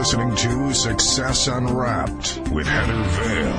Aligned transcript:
listening 0.00 0.34
to 0.34 0.72
Success 0.72 1.46
Unwrapped 1.46 2.40
with 2.52 2.66
Heather 2.66 3.02
Vale. 3.20 3.52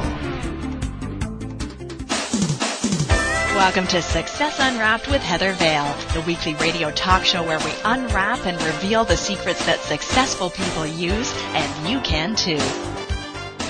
Welcome 3.56 3.86
to 3.86 4.02
Success 4.02 4.58
Unwrapped 4.60 5.08
with 5.08 5.22
Heather 5.22 5.54
Vale, 5.54 5.96
the 6.16 6.22
weekly 6.22 6.56
radio 6.56 6.90
talk 6.90 7.24
show 7.24 7.44
where 7.44 7.60
we 7.60 7.72
unwrap 7.86 8.44
and 8.48 8.60
reveal 8.64 9.06
the 9.06 9.18
secrets 9.18 9.64
that 9.68 9.82
successful 9.82 10.50
people 10.50 10.88
use, 10.88 11.32
and 11.54 11.88
you 11.88 12.00
can 12.00 12.36
too. 12.36 12.58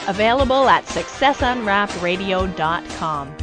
Available 0.07 0.69
at 0.69 0.85
successunwrappedradio.com. 0.85 3.35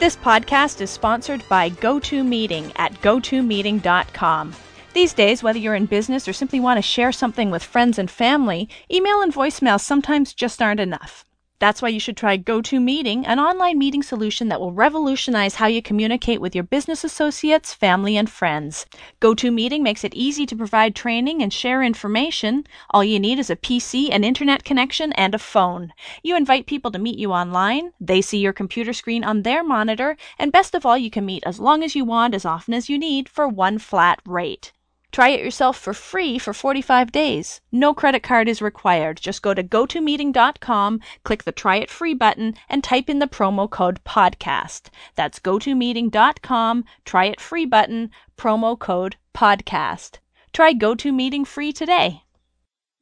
This 0.00 0.16
podcast 0.16 0.80
is 0.80 0.90
sponsored 0.90 1.44
by 1.48 1.70
GoToMeeting 1.70 2.72
at 2.74 2.92
gotomeeting.com. 3.02 4.52
These 4.94 5.12
days, 5.12 5.42
whether 5.42 5.58
you're 5.58 5.74
in 5.74 5.86
business 5.86 6.28
or 6.28 6.32
simply 6.32 6.60
want 6.60 6.78
to 6.78 6.82
share 6.82 7.10
something 7.10 7.50
with 7.50 7.64
friends 7.64 7.98
and 7.98 8.08
family, 8.08 8.68
email 8.88 9.20
and 9.22 9.34
voicemail 9.34 9.80
sometimes 9.80 10.32
just 10.32 10.62
aren't 10.62 10.78
enough. 10.78 11.24
That's 11.58 11.82
why 11.82 11.88
you 11.88 11.98
should 11.98 12.16
try 12.16 12.38
GoToMeeting, 12.38 13.24
an 13.26 13.40
online 13.40 13.76
meeting 13.76 14.04
solution 14.04 14.48
that 14.48 14.60
will 14.60 14.72
revolutionize 14.72 15.56
how 15.56 15.66
you 15.66 15.82
communicate 15.82 16.40
with 16.40 16.54
your 16.54 16.62
business 16.62 17.02
associates, 17.02 17.74
family, 17.74 18.16
and 18.16 18.30
friends. 18.30 18.86
GoToMeeting 19.20 19.80
makes 19.80 20.04
it 20.04 20.14
easy 20.14 20.46
to 20.46 20.54
provide 20.54 20.94
training 20.94 21.42
and 21.42 21.52
share 21.52 21.82
information. 21.82 22.64
All 22.90 23.02
you 23.02 23.18
need 23.18 23.40
is 23.40 23.50
a 23.50 23.56
PC, 23.56 24.10
an 24.12 24.22
internet 24.22 24.62
connection, 24.62 25.12
and 25.14 25.34
a 25.34 25.38
phone. 25.38 25.92
You 26.22 26.36
invite 26.36 26.66
people 26.66 26.92
to 26.92 27.00
meet 27.00 27.18
you 27.18 27.32
online, 27.32 27.92
they 28.00 28.20
see 28.20 28.38
your 28.38 28.52
computer 28.52 28.92
screen 28.92 29.24
on 29.24 29.42
their 29.42 29.64
monitor, 29.64 30.16
and 30.38 30.52
best 30.52 30.72
of 30.72 30.86
all, 30.86 30.96
you 30.96 31.10
can 31.10 31.26
meet 31.26 31.42
as 31.44 31.58
long 31.58 31.82
as 31.82 31.96
you 31.96 32.04
want, 32.04 32.32
as 32.32 32.44
often 32.44 32.74
as 32.74 32.88
you 32.88 32.96
need, 32.96 33.28
for 33.28 33.48
one 33.48 33.78
flat 33.78 34.20
rate. 34.24 34.72
Try 35.14 35.28
it 35.28 35.44
yourself 35.44 35.78
for 35.78 35.94
free 35.94 36.40
for 36.40 36.52
45 36.52 37.12
days. 37.12 37.60
No 37.70 37.94
credit 37.94 38.24
card 38.24 38.48
is 38.48 38.60
required. 38.60 39.20
Just 39.20 39.42
go 39.42 39.54
to 39.54 39.62
gotomeeting.com, 39.62 41.00
click 41.22 41.44
the 41.44 41.52
try 41.52 41.76
it 41.76 41.88
free 41.88 42.14
button, 42.14 42.54
and 42.68 42.82
type 42.82 43.08
in 43.08 43.20
the 43.20 43.28
promo 43.28 43.70
code 43.70 44.02
podcast. 44.02 44.88
That's 45.14 45.38
gotomeeting.com, 45.38 46.84
try 47.04 47.26
it 47.26 47.40
free 47.40 47.64
button, 47.64 48.10
promo 48.36 48.76
code 48.76 49.14
podcast. 49.32 50.18
Try 50.52 50.74
GoToMeeting 50.74 51.46
free 51.46 51.72
today. 51.72 52.23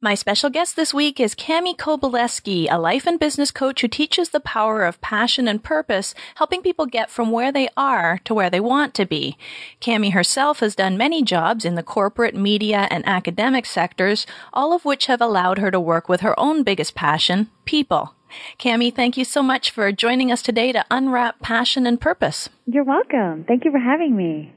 My 0.03 0.15
special 0.15 0.49
guest 0.49 0.75
this 0.75 0.93
week 0.93 1.21
is 1.21 1.33
Cami 1.33 1.77
Kobileski, 1.77 2.67
a 2.69 2.77
life 2.77 3.07
and 3.07 3.17
business 3.17 3.51
coach 3.51 3.79
who 3.79 3.87
teaches 3.87 4.31
the 4.31 4.41
power 4.41 4.83
of 4.83 4.99
passion 4.99 5.47
and 5.47 5.63
purpose, 5.63 6.13
helping 6.35 6.61
people 6.61 6.85
get 6.85 7.09
from 7.09 7.31
where 7.31 7.53
they 7.53 7.69
are 7.77 8.19
to 8.25 8.33
where 8.33 8.49
they 8.49 8.59
want 8.59 8.93
to 8.95 9.05
be. 9.05 9.37
Cami 9.79 10.11
herself 10.11 10.59
has 10.59 10.75
done 10.75 10.97
many 10.97 11.23
jobs 11.23 11.63
in 11.63 11.75
the 11.75 11.83
corporate, 11.83 12.35
media, 12.35 12.85
and 12.91 13.07
academic 13.07 13.65
sectors, 13.65 14.27
all 14.51 14.73
of 14.73 14.83
which 14.83 15.05
have 15.05 15.21
allowed 15.21 15.57
her 15.57 15.71
to 15.71 15.79
work 15.79 16.09
with 16.09 16.19
her 16.19 16.37
own 16.37 16.63
biggest 16.63 16.95
passion, 16.95 17.49
people. 17.63 18.13
Cami, 18.59 18.93
thank 18.93 19.15
you 19.15 19.23
so 19.23 19.41
much 19.41 19.71
for 19.71 19.89
joining 19.93 20.33
us 20.33 20.41
today 20.41 20.73
to 20.73 20.83
unwrap 20.91 21.39
passion 21.39 21.87
and 21.87 22.01
purpose. 22.01 22.49
You're 22.65 22.83
welcome. 22.83 23.45
Thank 23.47 23.63
you 23.63 23.71
for 23.71 23.79
having 23.79 24.17
me. 24.17 24.53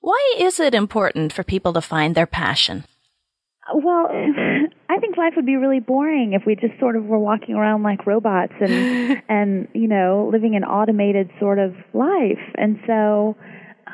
Why 0.00 0.36
is 0.38 0.58
it 0.58 0.74
important 0.74 1.34
for 1.34 1.44
people 1.44 1.74
to 1.74 1.82
find 1.82 2.14
their 2.14 2.24
passion? 2.24 2.84
Well, 3.74 4.08
life 5.20 5.34
would 5.36 5.46
be 5.46 5.56
really 5.56 5.80
boring 5.80 6.32
if 6.32 6.42
we 6.46 6.56
just 6.56 6.78
sort 6.80 6.96
of 6.96 7.04
were 7.04 7.18
walking 7.18 7.54
around 7.54 7.82
like 7.82 8.06
robots 8.06 8.52
and 8.60 9.22
and 9.28 9.68
you 9.74 9.86
know 9.86 10.28
living 10.32 10.56
an 10.56 10.64
automated 10.64 11.30
sort 11.38 11.58
of 11.58 11.74
life. 11.94 12.42
And 12.56 12.80
so, 12.86 13.36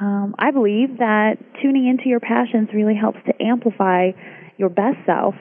um, 0.00 0.34
I 0.38 0.50
believe 0.50 0.98
that 0.98 1.34
tuning 1.60 1.86
into 1.88 2.08
your 2.08 2.20
passions 2.20 2.68
really 2.72 2.94
helps 2.94 3.18
to 3.26 3.32
amplify 3.42 4.12
your 4.56 4.70
best 4.70 4.96
self 5.04 5.34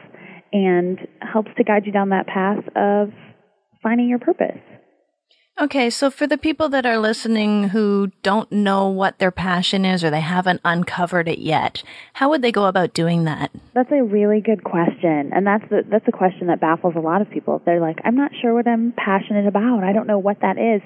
and 0.51 0.99
helps 1.21 1.51
to 1.57 1.63
guide 1.63 1.85
you 1.85 1.91
down 1.91 2.09
that 2.09 2.27
path 2.27 2.63
of 2.75 3.09
finding 3.81 4.09
your 4.09 4.19
purpose. 4.19 4.59
Okay, 5.57 5.89
so 5.89 6.11
for 6.11 6.27
the 6.27 6.37
people 6.37 6.67
that 6.67 6.85
are 6.85 6.97
listening 6.97 7.69
who 7.69 8.11
don't 8.23 8.51
know 8.51 8.89
what 8.89 9.19
their 9.19 9.31
passion 9.31 9.85
is 9.85 10.03
or 10.03 10.09
they 10.09 10.19
haven't 10.19 10.59
uncovered 10.65 11.29
it 11.29 11.39
yet, 11.39 11.81
how 12.11 12.29
would 12.29 12.41
they 12.41 12.51
go 12.51 12.65
about 12.65 12.93
doing 12.93 13.23
that? 13.23 13.51
That's 13.73 13.91
a 13.91 14.03
really 14.03 14.41
good 14.41 14.65
question. 14.65 15.31
And 15.33 15.47
that's 15.47 15.63
the 15.69 15.83
that's 15.89 16.07
a 16.09 16.11
question 16.11 16.47
that 16.47 16.59
baffles 16.59 16.95
a 16.97 16.99
lot 16.99 17.21
of 17.21 17.29
people. 17.29 17.61
They're 17.65 17.79
like, 17.79 17.99
I'm 18.03 18.17
not 18.17 18.31
sure 18.41 18.53
what 18.53 18.67
I'm 18.67 18.93
passionate 18.97 19.47
about. 19.47 19.85
I 19.85 19.93
don't 19.93 20.07
know 20.07 20.19
what 20.19 20.41
that 20.41 20.57
is. 20.57 20.81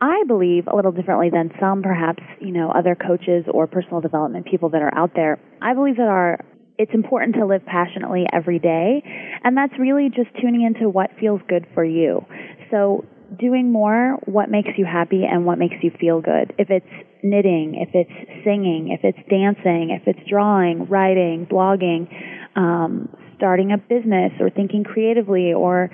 I 0.00 0.22
believe 0.26 0.66
a 0.66 0.74
little 0.74 0.92
differently 0.92 1.28
than 1.28 1.50
some 1.60 1.82
perhaps, 1.82 2.22
you 2.40 2.52
know, 2.52 2.70
other 2.70 2.94
coaches 2.94 3.44
or 3.52 3.66
personal 3.66 4.00
development 4.00 4.46
people 4.46 4.70
that 4.70 4.80
are 4.80 4.94
out 4.96 5.10
there. 5.14 5.38
I 5.60 5.74
believe 5.74 5.96
that 5.96 6.08
our 6.08 6.42
it's 6.78 6.94
important 6.94 7.34
to 7.34 7.44
live 7.44 7.66
passionately 7.66 8.24
every 8.32 8.60
day, 8.60 9.02
and 9.44 9.54
that's 9.58 9.74
really 9.78 10.08
just 10.08 10.30
tuning 10.40 10.62
into 10.62 10.88
what 10.88 11.10
feels 11.20 11.42
good 11.48 11.66
for 11.74 11.84
you. 11.84 12.24
So 12.70 13.04
doing 13.36 13.70
more 13.70 14.18
what 14.24 14.50
makes 14.50 14.70
you 14.76 14.84
happy 14.84 15.24
and 15.24 15.44
what 15.44 15.58
makes 15.58 15.76
you 15.82 15.90
feel 16.00 16.20
good. 16.20 16.54
If 16.58 16.70
it's 16.70 16.86
knitting, 17.22 17.74
if 17.76 17.90
it's 17.94 18.44
singing, 18.44 18.90
if 18.90 19.00
it's 19.02 19.18
dancing, 19.28 19.90
if 19.90 20.06
it's 20.06 20.28
drawing, 20.28 20.86
writing, 20.88 21.46
blogging, 21.50 22.08
um, 22.56 23.08
starting 23.36 23.72
a 23.72 23.78
business 23.78 24.32
or 24.40 24.50
thinking 24.50 24.84
creatively 24.84 25.52
or 25.52 25.90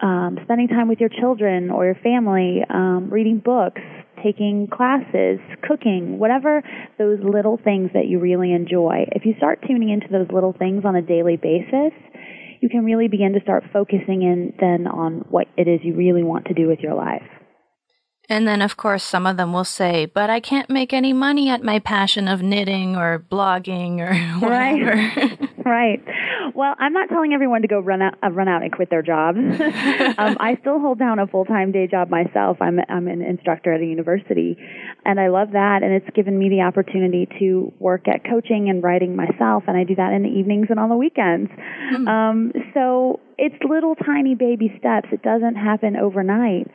um, 0.00 0.38
spending 0.44 0.68
time 0.68 0.88
with 0.88 1.00
your 1.00 1.08
children 1.08 1.70
or 1.70 1.86
your 1.86 1.94
family, 1.96 2.62
um, 2.68 3.08
reading 3.10 3.38
books, 3.38 3.80
taking 4.22 4.68
classes, 4.68 5.38
cooking, 5.62 6.18
whatever 6.18 6.62
those 6.98 7.18
little 7.22 7.58
things 7.62 7.90
that 7.94 8.06
you 8.06 8.18
really 8.18 8.52
enjoy. 8.52 9.06
If 9.12 9.24
you 9.24 9.34
start 9.36 9.60
tuning 9.66 9.90
into 9.90 10.08
those 10.10 10.28
little 10.32 10.52
things 10.52 10.84
on 10.84 10.96
a 10.96 11.02
daily 11.02 11.36
basis, 11.36 11.92
you 12.60 12.68
can 12.68 12.84
really 12.84 13.08
begin 13.08 13.32
to 13.34 13.40
start 13.40 13.64
focusing 13.72 14.22
in 14.22 14.54
then 14.60 14.86
on 14.86 15.24
what 15.30 15.46
it 15.56 15.68
is 15.68 15.80
you 15.82 15.94
really 15.94 16.22
want 16.22 16.46
to 16.46 16.54
do 16.54 16.68
with 16.68 16.80
your 16.80 16.94
life. 16.94 17.22
And 18.28 18.48
then, 18.48 18.62
of 18.62 18.76
course, 18.76 19.04
some 19.04 19.26
of 19.26 19.36
them 19.36 19.52
will 19.52 19.64
say, 19.64 20.06
but 20.06 20.30
I 20.30 20.40
can't 20.40 20.70
make 20.70 20.94
any 20.94 21.12
money 21.12 21.50
at 21.50 21.62
my 21.62 21.78
passion 21.78 22.26
of 22.26 22.40
knitting 22.40 22.96
or 22.96 23.18
blogging 23.30 23.98
or 23.98 24.14
whatever. 24.40 25.38
Right. 25.64 26.00
right. 26.02 26.04
Well, 26.54 26.74
I'm 26.78 26.92
not 26.92 27.08
telling 27.08 27.32
everyone 27.32 27.62
to 27.62 27.68
go 27.68 27.80
run 27.80 28.02
out, 28.02 28.14
uh, 28.22 28.30
run 28.30 28.48
out 28.48 28.62
and 28.62 28.72
quit 28.72 28.90
their 28.90 29.02
jobs. 29.02 29.38
um, 30.18 30.36
I 30.40 30.56
still 30.60 30.78
hold 30.80 30.98
down 30.98 31.18
a 31.18 31.26
full-time 31.26 31.72
day 31.72 31.86
job 31.86 32.10
myself. 32.10 32.58
I'm, 32.60 32.78
I'm 32.88 33.08
an 33.08 33.22
instructor 33.22 33.72
at 33.72 33.80
a 33.80 33.84
university, 33.84 34.56
and 35.04 35.20
I 35.20 35.28
love 35.28 35.52
that. 35.52 35.82
And 35.82 35.92
it's 35.92 36.08
given 36.14 36.38
me 36.38 36.48
the 36.48 36.62
opportunity 36.62 37.28
to 37.38 37.72
work 37.78 38.08
at 38.08 38.24
coaching 38.28 38.68
and 38.68 38.82
writing 38.82 39.16
myself, 39.16 39.64
and 39.66 39.76
I 39.76 39.84
do 39.84 39.94
that 39.94 40.12
in 40.12 40.22
the 40.22 40.28
evenings 40.28 40.66
and 40.70 40.78
on 40.78 40.88
the 40.88 40.96
weekends. 40.96 41.50
Mm. 41.94 42.08
Um, 42.08 42.52
so 42.74 43.20
it's 43.38 43.56
little 43.68 43.94
tiny 43.94 44.34
baby 44.34 44.74
steps. 44.78 45.08
It 45.12 45.22
doesn't 45.22 45.56
happen 45.56 45.96
overnight. 45.96 46.70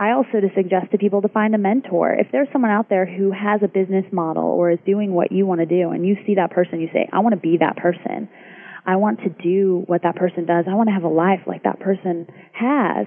I 0.00 0.12
also 0.12 0.40
to 0.40 0.48
suggest 0.56 0.92
to 0.92 0.98
people 0.98 1.20
to 1.20 1.28
find 1.28 1.54
a 1.54 1.58
mentor. 1.58 2.14
If 2.14 2.28
there's 2.32 2.48
someone 2.52 2.70
out 2.70 2.88
there 2.88 3.04
who 3.04 3.30
has 3.32 3.60
a 3.62 3.68
business 3.68 4.06
model 4.10 4.44
or 4.44 4.70
is 4.70 4.78
doing 4.86 5.12
what 5.12 5.30
you 5.30 5.44
want 5.44 5.60
to 5.60 5.66
do 5.66 5.90
and 5.90 6.06
you 6.06 6.16
see 6.26 6.36
that 6.36 6.50
person, 6.52 6.80
you 6.80 6.88
say, 6.90 7.06
I 7.12 7.18
want 7.18 7.34
to 7.34 7.40
be 7.40 7.58
that 7.60 7.76
person. 7.76 8.30
I 8.86 8.96
want 8.96 9.20
to 9.20 9.28
do 9.28 9.84
what 9.86 10.02
that 10.02 10.16
person 10.16 10.46
does. 10.46 10.64
I 10.68 10.74
want 10.74 10.88
to 10.88 10.94
have 10.94 11.04
a 11.04 11.08
life 11.08 11.40
like 11.46 11.64
that 11.64 11.80
person 11.80 12.26
has. 12.52 13.06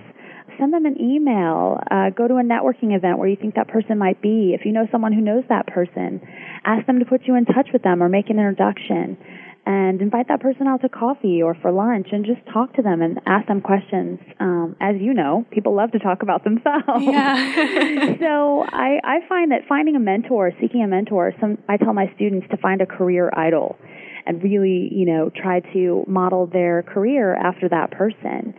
Send 0.59 0.73
them 0.73 0.85
an 0.85 1.01
email. 1.01 1.79
Uh, 1.89 2.09
go 2.11 2.27
to 2.27 2.35
a 2.35 2.43
networking 2.43 2.95
event 2.95 3.17
where 3.17 3.27
you 3.27 3.35
think 3.35 3.55
that 3.55 3.67
person 3.67 3.97
might 3.97 4.21
be. 4.21 4.53
If 4.53 4.65
you 4.65 4.71
know 4.71 4.87
someone 4.91 5.13
who 5.13 5.21
knows 5.21 5.43
that 5.49 5.67
person, 5.67 6.21
ask 6.63 6.85
them 6.85 6.99
to 6.99 7.05
put 7.05 7.21
you 7.25 7.35
in 7.35 7.45
touch 7.45 7.69
with 7.73 7.81
them 7.81 8.03
or 8.03 8.09
make 8.09 8.29
an 8.29 8.37
introduction 8.37 9.17
and 9.65 10.01
invite 10.01 10.27
that 10.27 10.41
person 10.41 10.67
out 10.67 10.81
to 10.81 10.89
coffee 10.89 11.41
or 11.41 11.55
for 11.55 11.71
lunch 11.71 12.07
and 12.11 12.25
just 12.25 12.41
talk 12.51 12.73
to 12.73 12.81
them 12.81 13.01
and 13.01 13.19
ask 13.25 13.47
them 13.47 13.61
questions. 13.61 14.19
Um, 14.39 14.75
as 14.81 14.95
you 14.99 15.13
know, 15.13 15.45
people 15.51 15.73
love 15.75 15.91
to 15.91 15.99
talk 15.99 16.21
about 16.21 16.43
themselves. 16.43 16.83
Yeah. 16.99 18.15
so 18.19 18.65
I, 18.67 18.99
I 19.03 19.19
find 19.29 19.51
that 19.51 19.61
finding 19.69 19.95
a 19.95 19.99
mentor, 19.99 20.51
seeking 20.59 20.83
a 20.83 20.87
mentor, 20.87 21.33
some 21.39 21.57
I 21.69 21.77
tell 21.77 21.93
my 21.93 22.11
students 22.15 22.47
to 22.51 22.57
find 22.57 22.81
a 22.81 22.85
career 22.85 23.31
idol 23.35 23.77
and 24.25 24.43
really, 24.43 24.89
you 24.91 25.05
know, 25.05 25.29
try 25.29 25.59
to 25.73 26.03
model 26.07 26.47
their 26.47 26.83
career 26.83 27.35
after 27.35 27.69
that 27.69 27.91
person. 27.91 28.53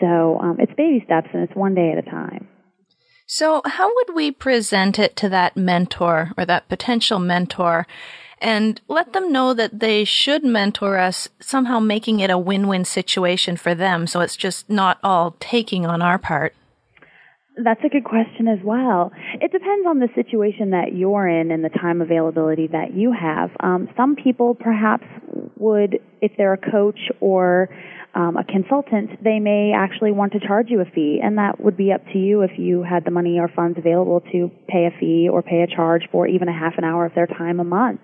So 0.00 0.38
um, 0.40 0.56
it's 0.58 0.72
baby 0.76 1.02
steps 1.04 1.28
and 1.32 1.42
it's 1.42 1.56
one 1.56 1.74
day 1.74 1.92
at 1.92 1.98
a 1.98 2.08
time. 2.08 2.48
So, 3.30 3.60
how 3.66 3.94
would 3.94 4.14
we 4.14 4.30
present 4.30 4.98
it 4.98 5.14
to 5.16 5.28
that 5.28 5.54
mentor 5.54 6.32
or 6.38 6.46
that 6.46 6.68
potential 6.68 7.18
mentor? 7.18 7.86
and 8.40 8.80
let 8.88 9.12
them 9.12 9.32
know 9.32 9.52
that 9.54 9.80
they 9.80 10.04
should 10.04 10.44
mentor 10.44 10.98
us, 10.98 11.28
somehow 11.40 11.80
making 11.80 12.20
it 12.20 12.30
a 12.30 12.38
win-win 12.38 12.84
situation 12.84 13.56
for 13.56 13.74
them. 13.74 14.06
So 14.06 14.20
it's 14.20 14.36
just 14.36 14.70
not 14.70 14.98
all 15.02 15.36
taking 15.40 15.86
on 15.86 16.02
our 16.02 16.18
part. 16.18 16.54
That's 17.62 17.80
a 17.84 17.88
good 17.88 18.04
question 18.04 18.46
as 18.46 18.58
well. 18.64 19.10
It 19.40 19.50
depends 19.50 19.86
on 19.86 19.98
the 19.98 20.08
situation 20.14 20.70
that 20.70 20.94
you're 20.94 21.26
in 21.26 21.50
and 21.50 21.64
the 21.64 21.70
time 21.70 22.00
availability 22.00 22.68
that 22.68 22.94
you 22.94 23.12
have. 23.12 23.50
Um, 23.60 23.88
some 23.96 24.14
people 24.14 24.54
perhaps 24.54 25.04
would, 25.56 25.98
if 26.22 26.32
they're 26.36 26.52
a 26.52 26.70
coach 26.70 27.00
or 27.20 27.68
um, 28.14 28.36
a 28.36 28.44
consultant, 28.44 29.22
they 29.24 29.40
may 29.40 29.72
actually 29.76 30.12
want 30.12 30.32
to 30.34 30.40
charge 30.40 30.66
you 30.70 30.80
a 30.80 30.84
fee, 30.84 31.20
and 31.22 31.38
that 31.38 31.60
would 31.60 31.76
be 31.76 31.92
up 31.92 32.04
to 32.12 32.18
you 32.18 32.42
if 32.42 32.52
you 32.58 32.82
had 32.82 33.04
the 33.04 33.10
money 33.10 33.38
or 33.40 33.48
funds 33.48 33.76
available 33.76 34.20
to 34.32 34.50
pay 34.68 34.86
a 34.86 34.98
fee 34.98 35.28
or 35.30 35.42
pay 35.42 35.62
a 35.62 35.66
charge 35.66 36.02
for 36.12 36.26
even 36.26 36.48
a 36.48 36.52
half 36.52 36.74
an 36.78 36.84
hour 36.84 37.06
of 37.06 37.14
their 37.14 37.26
time 37.26 37.60
a 37.60 37.64
month. 37.64 38.00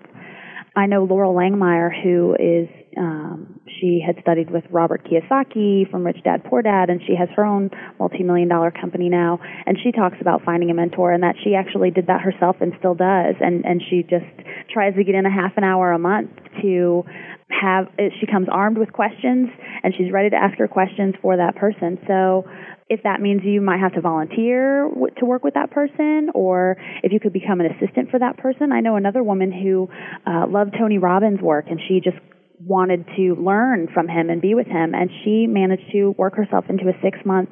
I 0.75 0.87
know 0.87 1.07
Loral 1.07 1.33
Langemeier, 1.33 1.89
who 2.03 2.35
is 2.37 2.67
um, 2.97 3.59
she 3.79 4.01
had 4.05 4.15
studied 4.21 4.49
with 4.49 4.63
Robert 4.69 5.05
Kiyosaki 5.05 5.89
from 5.89 6.05
Rich 6.05 6.23
Dad 6.23 6.43
Poor 6.45 6.61
Dad, 6.61 6.89
and 6.89 7.01
she 7.05 7.15
has 7.15 7.29
her 7.35 7.45
own 7.45 7.69
multi-million 7.99 8.47
dollar 8.47 8.71
company 8.71 9.09
now. 9.09 9.39
And 9.65 9.77
she 9.83 9.91
talks 9.91 10.17
about 10.21 10.43
finding 10.43 10.69
a 10.71 10.73
mentor, 10.73 11.11
and 11.11 11.23
that 11.23 11.35
she 11.43 11.55
actually 11.55 11.91
did 11.91 12.07
that 12.07 12.21
herself 12.21 12.57
and 12.61 12.73
still 12.79 12.95
does. 12.95 13.35
And 13.39 13.65
and 13.65 13.81
she 13.89 14.03
just 14.03 14.25
tries 14.71 14.95
to 14.95 15.03
get 15.03 15.15
in 15.15 15.25
a 15.25 15.31
half 15.31 15.57
an 15.57 15.63
hour 15.63 15.91
a 15.91 15.99
month 15.99 16.31
to 16.61 17.03
have. 17.49 17.87
She 18.19 18.27
comes 18.27 18.47
armed 18.51 18.77
with 18.77 18.93
questions, 18.93 19.49
and 19.83 19.93
she's 19.97 20.11
ready 20.11 20.29
to 20.29 20.37
ask 20.37 20.57
her 20.57 20.67
questions 20.67 21.15
for 21.21 21.37
that 21.37 21.55
person. 21.55 21.99
So 22.07 22.45
if 22.87 23.01
that 23.03 23.19
means 23.19 23.41
you 23.43 23.61
might 23.61 23.79
have 23.79 23.93
to 23.93 24.01
volunteer 24.01 24.87
to 25.17 25.25
work 25.25 25.43
with 25.43 25.55
that 25.55 25.71
person 25.71 26.29
or 26.35 26.77
if 27.01 27.11
you 27.11 27.19
could 27.19 27.33
become 27.33 27.59
an 27.59 27.65
assistant 27.65 28.11
for 28.11 28.19
that 28.19 28.37
person. 28.37 28.71
I 28.71 28.81
know 28.81 28.95
another 28.95 29.23
woman 29.23 29.51
who 29.51 29.89
uh, 30.27 30.45
loved 30.47 30.75
Tony 30.77 30.99
Robbins' 30.99 31.41
work 31.41 31.65
and 31.67 31.79
she 31.87 31.99
just 31.99 32.17
wanted 32.59 33.05
to 33.17 33.35
learn 33.35 33.87
from 33.93 34.07
him 34.07 34.29
and 34.29 34.41
be 34.41 34.55
with 34.55 34.67
him 34.67 34.93
and 34.93 35.09
she 35.23 35.47
managed 35.47 35.91
to 35.91 36.15
work 36.17 36.35
herself 36.35 36.65
into 36.69 36.87
a 36.87 36.93
six 37.01 37.17
month 37.25 37.49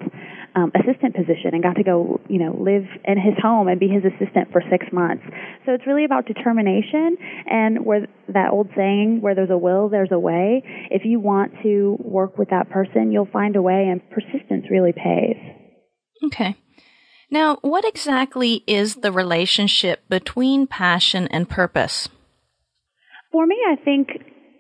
um, 0.56 0.72
assistant 0.76 1.16
position 1.16 1.52
and 1.54 1.64
got 1.64 1.76
to 1.76 1.84
go 1.84 2.22
you 2.30 2.40
know 2.40 2.56
live 2.60 2.86
in 3.06 3.18
his 3.18 3.34
home 3.42 3.68
and 3.68 3.80
be 3.80 3.88
his 3.88 4.04
assistant 4.04 4.52
for 4.52 4.62
six 4.70 4.86
months. 4.92 5.24
So 5.66 5.74
it's 5.74 5.86
really 5.88 6.06
about 6.06 6.26
determination 6.26 7.18
and 7.50 7.86
where 7.86 8.08
that 8.30 8.52
old 8.52 8.70
saying 8.76 9.20
where 9.22 9.36
there's 9.36 9.50
a 9.50 9.58
will 9.58 9.90
there's 9.90 10.12
a 10.12 10.20
way. 10.20 10.64
If 10.92 11.04
you 11.06 11.20
want 11.20 11.54
to 11.64 11.98
work 12.00 12.38
with 12.38 12.50
that 12.50 12.70
person 12.70 13.12
you'll 13.12 13.30
find 13.32 13.56
a 13.56 13.62
way 13.62 13.90
and 13.90 14.02
persistence 14.10 14.66
really 14.70 14.94
pays. 14.94 15.38
Okay. 16.26 16.56
Now 17.30 17.58
what 17.62 17.86
exactly 17.86 18.64
is 18.68 18.96
the 18.96 19.12
relationship 19.12 20.08
between 20.08 20.68
passion 20.68 21.28
and 21.28 21.50
purpose? 21.50 22.10
For 23.32 23.48
me, 23.48 23.58
I 23.68 23.76
think 23.84 24.10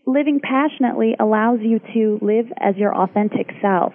living 0.05 0.39
passionately 0.41 1.15
allows 1.19 1.59
you 1.61 1.79
to 1.93 2.19
live 2.25 2.45
as 2.59 2.75
your 2.75 2.95
authentic 2.95 3.47
self. 3.61 3.93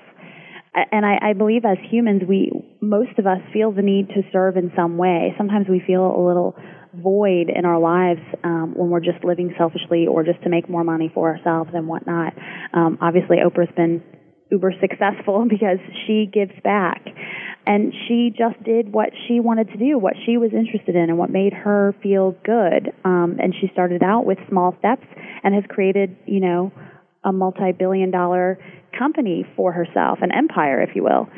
And 0.93 1.05
I, 1.05 1.31
I 1.31 1.33
believe 1.33 1.65
as 1.65 1.79
humans, 1.91 2.23
we, 2.29 2.53
most 2.81 3.19
of 3.19 3.27
us 3.27 3.39
feel 3.53 3.73
the 3.73 3.83
need 3.83 4.09
to 4.11 4.23
serve 4.33 4.57
in 4.57 4.71
some 4.77 4.97
way. 4.97 5.35
Sometimes 5.37 5.67
we 5.69 5.83
feel 5.85 6.05
a 6.05 6.23
little 6.25 6.55
void 6.95 7.49
in 7.55 7.65
our 7.65 7.79
lives 7.79 8.21
um, 8.45 8.75
when 8.77 8.91
we're 8.91 9.01
just 9.01 9.25
living 9.25 9.55
selfishly 9.59 10.07
or 10.07 10.23
just 10.25 10.43
to 10.43 10.49
make 10.49 10.69
more 10.69 10.85
money 10.85 11.11
for 11.13 11.35
ourselves 11.35 11.71
and 11.75 11.89
whatnot. 11.89 12.33
Um, 12.73 12.99
obviously, 13.01 13.39
Oprah's 13.39 13.75
been 13.75 14.03
uber 14.51 14.73
successful 14.81 15.47
because 15.49 15.79
she 16.07 16.27
gives 16.33 16.53
back 16.63 17.08
and 17.69 17.93
she 18.09 18.31
just 18.31 18.61
did 18.65 18.95
what 18.95 19.11
she 19.27 19.41
wanted 19.41 19.69
to 19.69 19.77
do, 19.77 19.99
what 19.99 20.15
she 20.25 20.39
was 20.39 20.53
interested 20.55 20.97
in, 20.97 21.11
and 21.11 21.19
what 21.19 21.29
made 21.29 21.53
her 21.53 21.95
feel 22.03 22.35
good. 22.43 22.95
Um, 23.05 23.37
and 23.39 23.55
she 23.61 23.69
started 23.75 24.03
out 24.03 24.25
with 24.25 24.39
small 24.49 24.75
steps 24.79 25.05
and 25.45 25.55
has 25.55 25.65
created, 25.69 26.17
you 26.25 26.41
know, 26.41 26.73
a 27.23 27.31
multi-billion-dollar 27.31 28.59
company 28.99 29.47
for 29.55 29.73
herself, 29.73 30.21
an 30.23 30.33
empire, 30.33 30.81
if 30.81 30.97
you 30.97 31.03
will. 31.03 31.29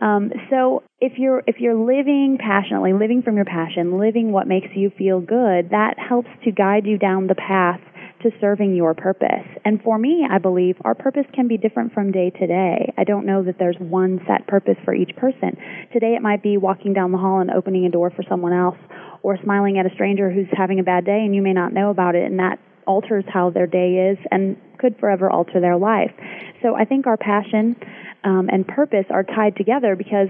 Um, 0.00 0.32
so 0.50 0.82
if 1.00 1.12
you're 1.18 1.42
if 1.46 1.56
you're 1.60 1.76
living 1.76 2.36
passionately, 2.40 2.92
living 2.92 3.22
from 3.22 3.36
your 3.36 3.44
passion, 3.44 3.98
living 3.98 4.32
what 4.32 4.48
makes 4.48 4.68
you 4.74 4.90
feel 4.98 5.20
good, 5.20 5.70
that 5.70 5.94
helps 5.98 6.28
to 6.44 6.50
guide 6.50 6.84
you 6.84 6.98
down 6.98 7.28
the 7.28 7.36
path 7.36 7.80
to 8.22 8.30
serving 8.40 8.74
your 8.74 8.94
purpose. 8.94 9.46
And 9.64 9.82
for 9.82 9.98
me, 9.98 10.26
I 10.28 10.38
believe 10.38 10.76
our 10.84 10.94
purpose 10.94 11.26
can 11.34 11.48
be 11.48 11.56
different 11.56 11.92
from 11.92 12.12
day 12.12 12.30
to 12.30 12.46
day. 12.46 12.92
I 12.96 13.04
don't 13.04 13.26
know 13.26 13.42
that 13.44 13.58
there's 13.58 13.76
one 13.78 14.20
set 14.26 14.46
purpose 14.46 14.76
for 14.84 14.94
each 14.94 15.14
person. 15.16 15.56
Today 15.92 16.14
it 16.14 16.22
might 16.22 16.42
be 16.42 16.56
walking 16.56 16.92
down 16.92 17.12
the 17.12 17.18
hall 17.18 17.40
and 17.40 17.50
opening 17.50 17.84
a 17.84 17.90
door 17.90 18.10
for 18.10 18.22
someone 18.28 18.52
else 18.52 18.78
or 19.22 19.38
smiling 19.42 19.78
at 19.78 19.86
a 19.86 19.94
stranger 19.94 20.30
who's 20.30 20.48
having 20.52 20.80
a 20.80 20.82
bad 20.82 21.04
day 21.04 21.22
and 21.24 21.34
you 21.34 21.42
may 21.42 21.52
not 21.52 21.72
know 21.72 21.90
about 21.90 22.14
it 22.14 22.24
and 22.30 22.38
that 22.38 22.58
alters 22.86 23.24
how 23.32 23.50
their 23.50 23.66
day 23.66 24.12
is 24.12 24.18
and 24.30 24.56
could 24.78 24.96
forever 24.98 25.30
alter 25.30 25.60
their 25.60 25.76
life. 25.76 26.12
So 26.62 26.74
I 26.74 26.84
think 26.84 27.06
our 27.06 27.16
passion 27.16 27.76
um, 28.24 28.48
and 28.50 28.66
purpose 28.66 29.06
are 29.10 29.24
tied 29.24 29.56
together 29.56 29.96
because 29.96 30.28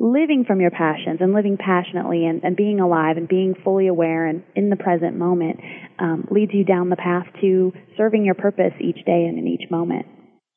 living 0.00 0.44
from 0.46 0.60
your 0.62 0.70
passions 0.70 1.18
and 1.20 1.34
living 1.34 1.58
passionately 1.58 2.24
and, 2.24 2.42
and 2.42 2.56
being 2.56 2.80
alive 2.80 3.18
and 3.18 3.28
being 3.28 3.54
fully 3.62 3.86
aware 3.86 4.26
and 4.26 4.42
in 4.56 4.70
the 4.70 4.76
present 4.76 5.14
moment 5.14 5.60
um, 5.98 6.26
leads 6.30 6.52
you 6.54 6.64
down 6.64 6.88
the 6.88 6.96
path 6.96 7.26
to 7.40 7.70
serving 7.98 8.24
your 8.24 8.34
purpose 8.34 8.72
each 8.80 9.04
day 9.04 9.26
and 9.28 9.38
in 9.38 9.46
each 9.46 9.70
moment. 9.70 10.06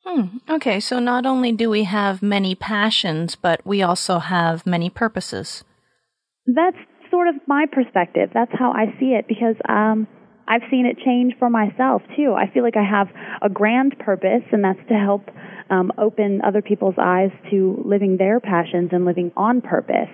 Hmm. 0.06 0.38
Okay, 0.48 0.80
so 0.80 0.98
not 0.98 1.26
only 1.26 1.52
do 1.52 1.68
we 1.68 1.84
have 1.84 2.22
many 2.22 2.54
passions, 2.54 3.36
but 3.36 3.60
we 3.66 3.82
also 3.82 4.18
have 4.18 4.66
many 4.66 4.88
purposes. 4.88 5.62
That's 6.46 6.76
sort 7.10 7.28
of 7.28 7.34
my 7.46 7.66
perspective. 7.70 8.30
That's 8.32 8.52
how 8.58 8.72
I 8.72 8.98
see 8.98 9.12
it 9.12 9.26
because 9.28 9.56
um, 9.68 10.06
I've 10.48 10.62
seen 10.70 10.86
it 10.86 10.98
change 11.04 11.34
for 11.38 11.50
myself 11.50 12.02
too. 12.16 12.34
I 12.36 12.52
feel 12.52 12.62
like 12.62 12.76
I 12.76 12.84
have 12.84 13.08
a 13.42 13.48
grand 13.48 13.98
purpose, 13.98 14.44
and 14.52 14.64
that's 14.64 14.80
to 14.88 14.94
help 14.94 15.22
um, 15.70 15.92
open 15.98 16.40
other 16.44 16.62
people's 16.62 16.96
eyes 16.98 17.30
to 17.50 17.82
living 17.84 18.16
their 18.16 18.40
passions 18.40 18.90
and 18.92 19.04
living 19.04 19.32
on 19.36 19.60
purpose. 19.60 20.12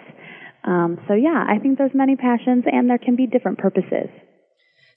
Um, 0.64 0.98
so 1.08 1.14
yeah, 1.14 1.44
I 1.48 1.58
think 1.58 1.78
there's 1.78 1.94
many 1.94 2.16
passions, 2.16 2.64
and 2.70 2.88
there 2.88 2.98
can 2.98 3.16
be 3.16 3.26
different 3.26 3.58
purposes. 3.58 4.08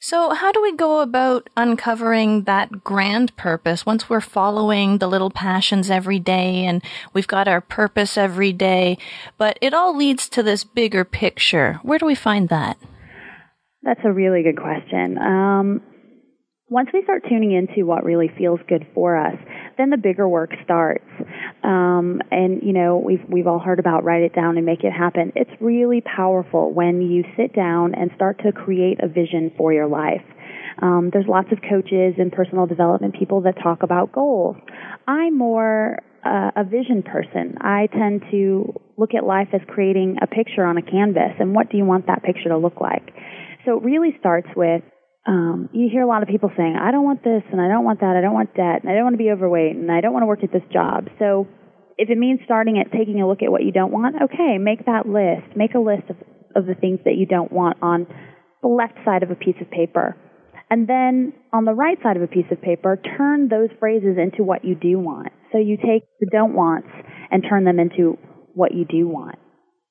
So, 0.05 0.33
how 0.33 0.51
do 0.51 0.61
we 0.61 0.75
go 0.75 0.99
about 0.99 1.49
uncovering 1.55 2.43
that 2.43 2.83
grand 2.83 3.33
purpose 3.37 3.85
once 3.85 4.09
we're 4.09 4.19
following 4.19 4.97
the 4.97 5.07
little 5.07 5.29
passions 5.29 5.89
every 5.89 6.19
day 6.19 6.65
and 6.65 6.83
we've 7.13 7.25
got 7.25 7.47
our 7.47 7.61
purpose 7.61 8.17
every 8.17 8.51
day, 8.51 8.97
but 9.37 9.57
it 9.61 9.73
all 9.73 9.95
leads 9.95 10.27
to 10.27 10.43
this 10.43 10.65
bigger 10.65 11.05
picture? 11.05 11.79
Where 11.83 11.99
do 11.99 12.05
we 12.05 12.15
find 12.15 12.49
that? 12.49 12.77
That's 13.81 14.01
a 14.03 14.11
really 14.11 14.43
good 14.43 14.57
question. 14.57 15.17
Um, 15.17 15.81
once 16.73 16.89
we 16.91 17.03
start 17.03 17.23
tuning 17.29 17.51
into 17.51 17.85
what 17.85 18.03
really 18.03 18.31
feels 18.35 18.59
good 18.67 18.83
for 18.95 19.15
us, 19.15 19.35
then 19.77 19.91
the 19.91 19.97
bigger 19.97 20.27
work 20.27 20.49
starts. 20.63 21.05
Um, 21.63 22.19
and 22.31 22.63
you 22.63 22.73
know, 22.73 22.97
we've 22.97 23.23
we've 23.29 23.45
all 23.45 23.59
heard 23.59 23.77
about 23.77 24.03
write 24.03 24.23
it 24.23 24.33
down 24.33 24.57
and 24.57 24.65
make 24.65 24.83
it 24.83 24.91
happen. 24.91 25.31
It's 25.35 25.51
really 25.61 26.01
powerful 26.01 26.73
when 26.73 27.03
you 27.03 27.25
sit 27.37 27.53
down 27.55 27.93
and 27.93 28.09
start 28.15 28.39
to 28.43 28.51
create 28.51 28.97
a 29.03 29.07
vision 29.07 29.51
for 29.55 29.71
your 29.71 29.87
life. 29.87 30.23
Um, 30.81 31.11
there's 31.13 31.27
lots 31.27 31.49
of 31.51 31.59
coaches 31.61 32.15
and 32.17 32.31
personal 32.31 32.65
development 32.65 33.13
people 33.19 33.41
that 33.41 33.53
talk 33.61 33.83
about 33.83 34.11
goals. 34.11 34.55
I'm 35.07 35.37
more 35.37 35.99
uh, 36.25 36.51
a 36.55 36.63
vision 36.63 37.03
person. 37.03 37.55
I 37.61 37.87
tend 37.93 38.23
to 38.31 38.73
look 38.97 39.13
at 39.13 39.23
life 39.23 39.49
as 39.53 39.61
creating 39.67 40.17
a 40.23 40.27
picture 40.27 40.63
on 40.65 40.77
a 40.77 40.81
canvas, 40.81 41.37
and 41.39 41.53
what 41.53 41.69
do 41.69 41.77
you 41.77 41.85
want 41.85 42.07
that 42.07 42.23
picture 42.23 42.49
to 42.49 42.57
look 42.57 42.81
like? 42.81 43.13
So 43.63 43.77
it 43.77 43.83
really 43.83 44.15
starts 44.19 44.47
with 44.55 44.81
um, 45.25 45.69
you 45.71 45.87
hear 45.89 46.03
a 46.03 46.07
lot 46.07 46.21
of 46.21 46.27
people 46.27 46.51
saying, 46.57 46.75
I 46.75 46.91
don't 46.91 47.05
want 47.05 47.23
this 47.23 47.43
and 47.51 47.61
I 47.61 47.67
don't 47.67 47.85
want 47.85 48.01
that, 48.01 48.15
I 48.17 48.21
don't 48.21 48.33
want 48.33 48.53
debt, 48.55 48.83
and 48.83 48.91
I 48.91 48.95
don't 48.95 49.03
want 49.03 49.13
to 49.13 49.23
be 49.23 49.31
overweight, 49.31 49.75
and 49.75 49.89
I 49.89 50.01
don't 50.01 50.11
want 50.11 50.23
to 50.23 50.27
work 50.27 50.43
at 50.43 50.51
this 50.51 50.67
job. 50.71 51.07
So 51.17 51.47
if 51.97 52.09
it 52.09 52.17
means 52.17 52.41
starting 52.43 52.77
at 52.77 52.91
taking 52.91 53.21
a 53.21 53.27
look 53.27 53.41
at 53.41 53.51
what 53.51 53.63
you 53.63 53.71
don't 53.71 53.91
want, 53.91 54.15
okay, 54.21 54.57
make 54.59 54.85
that 54.85 55.07
list. 55.07 55.55
Make 55.55 55.75
a 55.75 55.79
list 55.79 56.09
of, 56.09 56.17
of 56.55 56.65
the 56.65 56.75
things 56.75 56.99
that 57.05 57.15
you 57.15 57.25
don't 57.25 57.51
want 57.51 57.77
on 57.81 58.07
the 58.61 58.67
left 58.67 58.99
side 59.05 59.23
of 59.23 59.31
a 59.31 59.35
piece 59.35 59.55
of 59.61 59.71
paper. 59.71 60.17
And 60.69 60.89
then 60.89 61.33
on 61.53 61.65
the 61.65 61.73
right 61.73 61.97
side 62.03 62.17
of 62.17 62.23
a 62.23 62.27
piece 62.27 62.49
of 62.51 62.61
paper, 62.61 62.99
turn 63.15 63.47
those 63.47 63.69
phrases 63.79 64.17
into 64.17 64.43
what 64.43 64.65
you 64.65 64.75
do 64.75 64.99
want. 64.99 65.29
So 65.51 65.57
you 65.57 65.77
take 65.77 66.03
the 66.19 66.27
don't 66.31 66.53
wants 66.53 66.89
and 67.31 67.43
turn 67.47 67.63
them 67.63 67.79
into 67.79 68.17
what 68.55 68.73
you 68.73 68.83
do 68.83 69.07
want. 69.07 69.37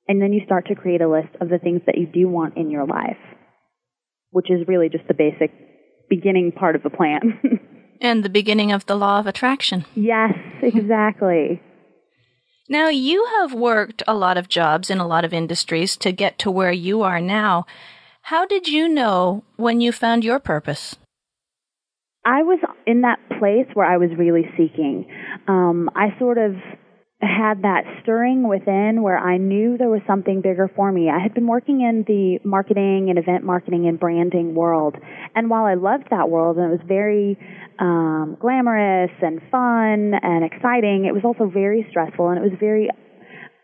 And 0.09 0.21
then 0.21 0.33
you 0.33 0.41
start 0.45 0.67
to 0.67 0.75
create 0.75 1.01
a 1.01 1.09
list 1.09 1.29
of 1.41 1.49
the 1.49 1.59
things 1.59 1.83
that 1.87 1.97
you 1.97 2.07
do 2.07 2.29
want 2.29 2.57
in 2.57 2.71
your 2.71 2.85
life 2.85 3.17
which 4.33 4.51
is 4.51 4.67
really 4.67 4.89
just 4.89 5.07
the 5.07 5.15
basic 5.15 5.53
beginning 6.09 6.53
part 6.53 6.77
of 6.77 6.83
the 6.83 6.91
plan. 6.91 7.41
and 8.01 8.25
the 8.25 8.29
beginning 8.29 8.73
of 8.73 8.85
the 8.87 8.97
law 8.97 9.21
of 9.21 9.27
attraction. 9.27 9.85
Yes, 9.95 10.33
exactly. 10.63 11.63
Now, 12.69 12.89
you 12.89 13.27
have 13.41 13.53
worked 13.53 14.03
a 14.07 14.15
lot 14.15 14.39
of 14.39 14.49
jobs 14.49 14.89
in 14.89 14.99
a 14.99 15.07
lot 15.07 15.27
of 15.27 15.35
industries 15.35 15.95
to 15.97 16.11
get 16.11 16.39
to 16.39 16.51
where 16.51 16.73
you 16.73 17.03
are 17.03 17.21
now. 17.21 17.67
How 18.23 18.47
did 18.47 18.69
you 18.69 18.89
know 18.89 19.43
when 19.57 19.81
you 19.81 19.93
found 19.93 20.25
your 20.25 20.39
purpose? 20.39 20.97
I 22.25 22.43
was 22.45 22.61
in 22.87 23.01
that 23.03 23.19
place 23.39 23.67
where 23.75 23.85
I 23.85 23.97
was 23.97 24.11
really 24.17 24.49
seeking. 24.57 25.07
Um, 25.49 25.91
I 25.97 26.17
sort 26.19 26.39
of 26.39 26.55
had 27.23 27.63
that 27.63 27.85
stirring 28.03 28.49
within 28.49 29.03
where 29.03 29.17
I 29.17 29.37
knew 29.37 29.79
there 29.79 29.89
was 29.89 30.01
something 30.07 30.41
bigger 30.41 30.69
for 30.75 30.91
me. 30.91 31.09
I 31.09 31.21
had 31.21 31.35
been 31.35 31.47
working 31.47 31.81
in 31.81 32.05
the 32.07 32.41
marketing 32.45 33.11
and 33.11 33.19
event 33.19 33.45
marketing 33.45 33.87
and 33.87 33.99
branding 33.99 34.55
world. 34.55 34.97
And 35.35 35.49
while 35.49 35.65
I 35.65 35.75
loved 35.75 36.09
that 36.11 36.29
world 36.29 36.57
and 36.57 36.67
it 36.67 36.77
was 36.77 36.87
very 36.87 37.39
um, 37.79 38.37
glamorous 38.41 39.13
and 39.23 39.41
fun 39.51 40.15
and 40.21 40.45
exciting, 40.45 41.05
it 41.05 41.15
was 41.15 41.23
also 41.25 41.49
very 41.49 41.87
stressful 41.91 42.29
and 42.29 42.39
it 42.39 42.43
was 42.43 42.59
very 42.59 42.91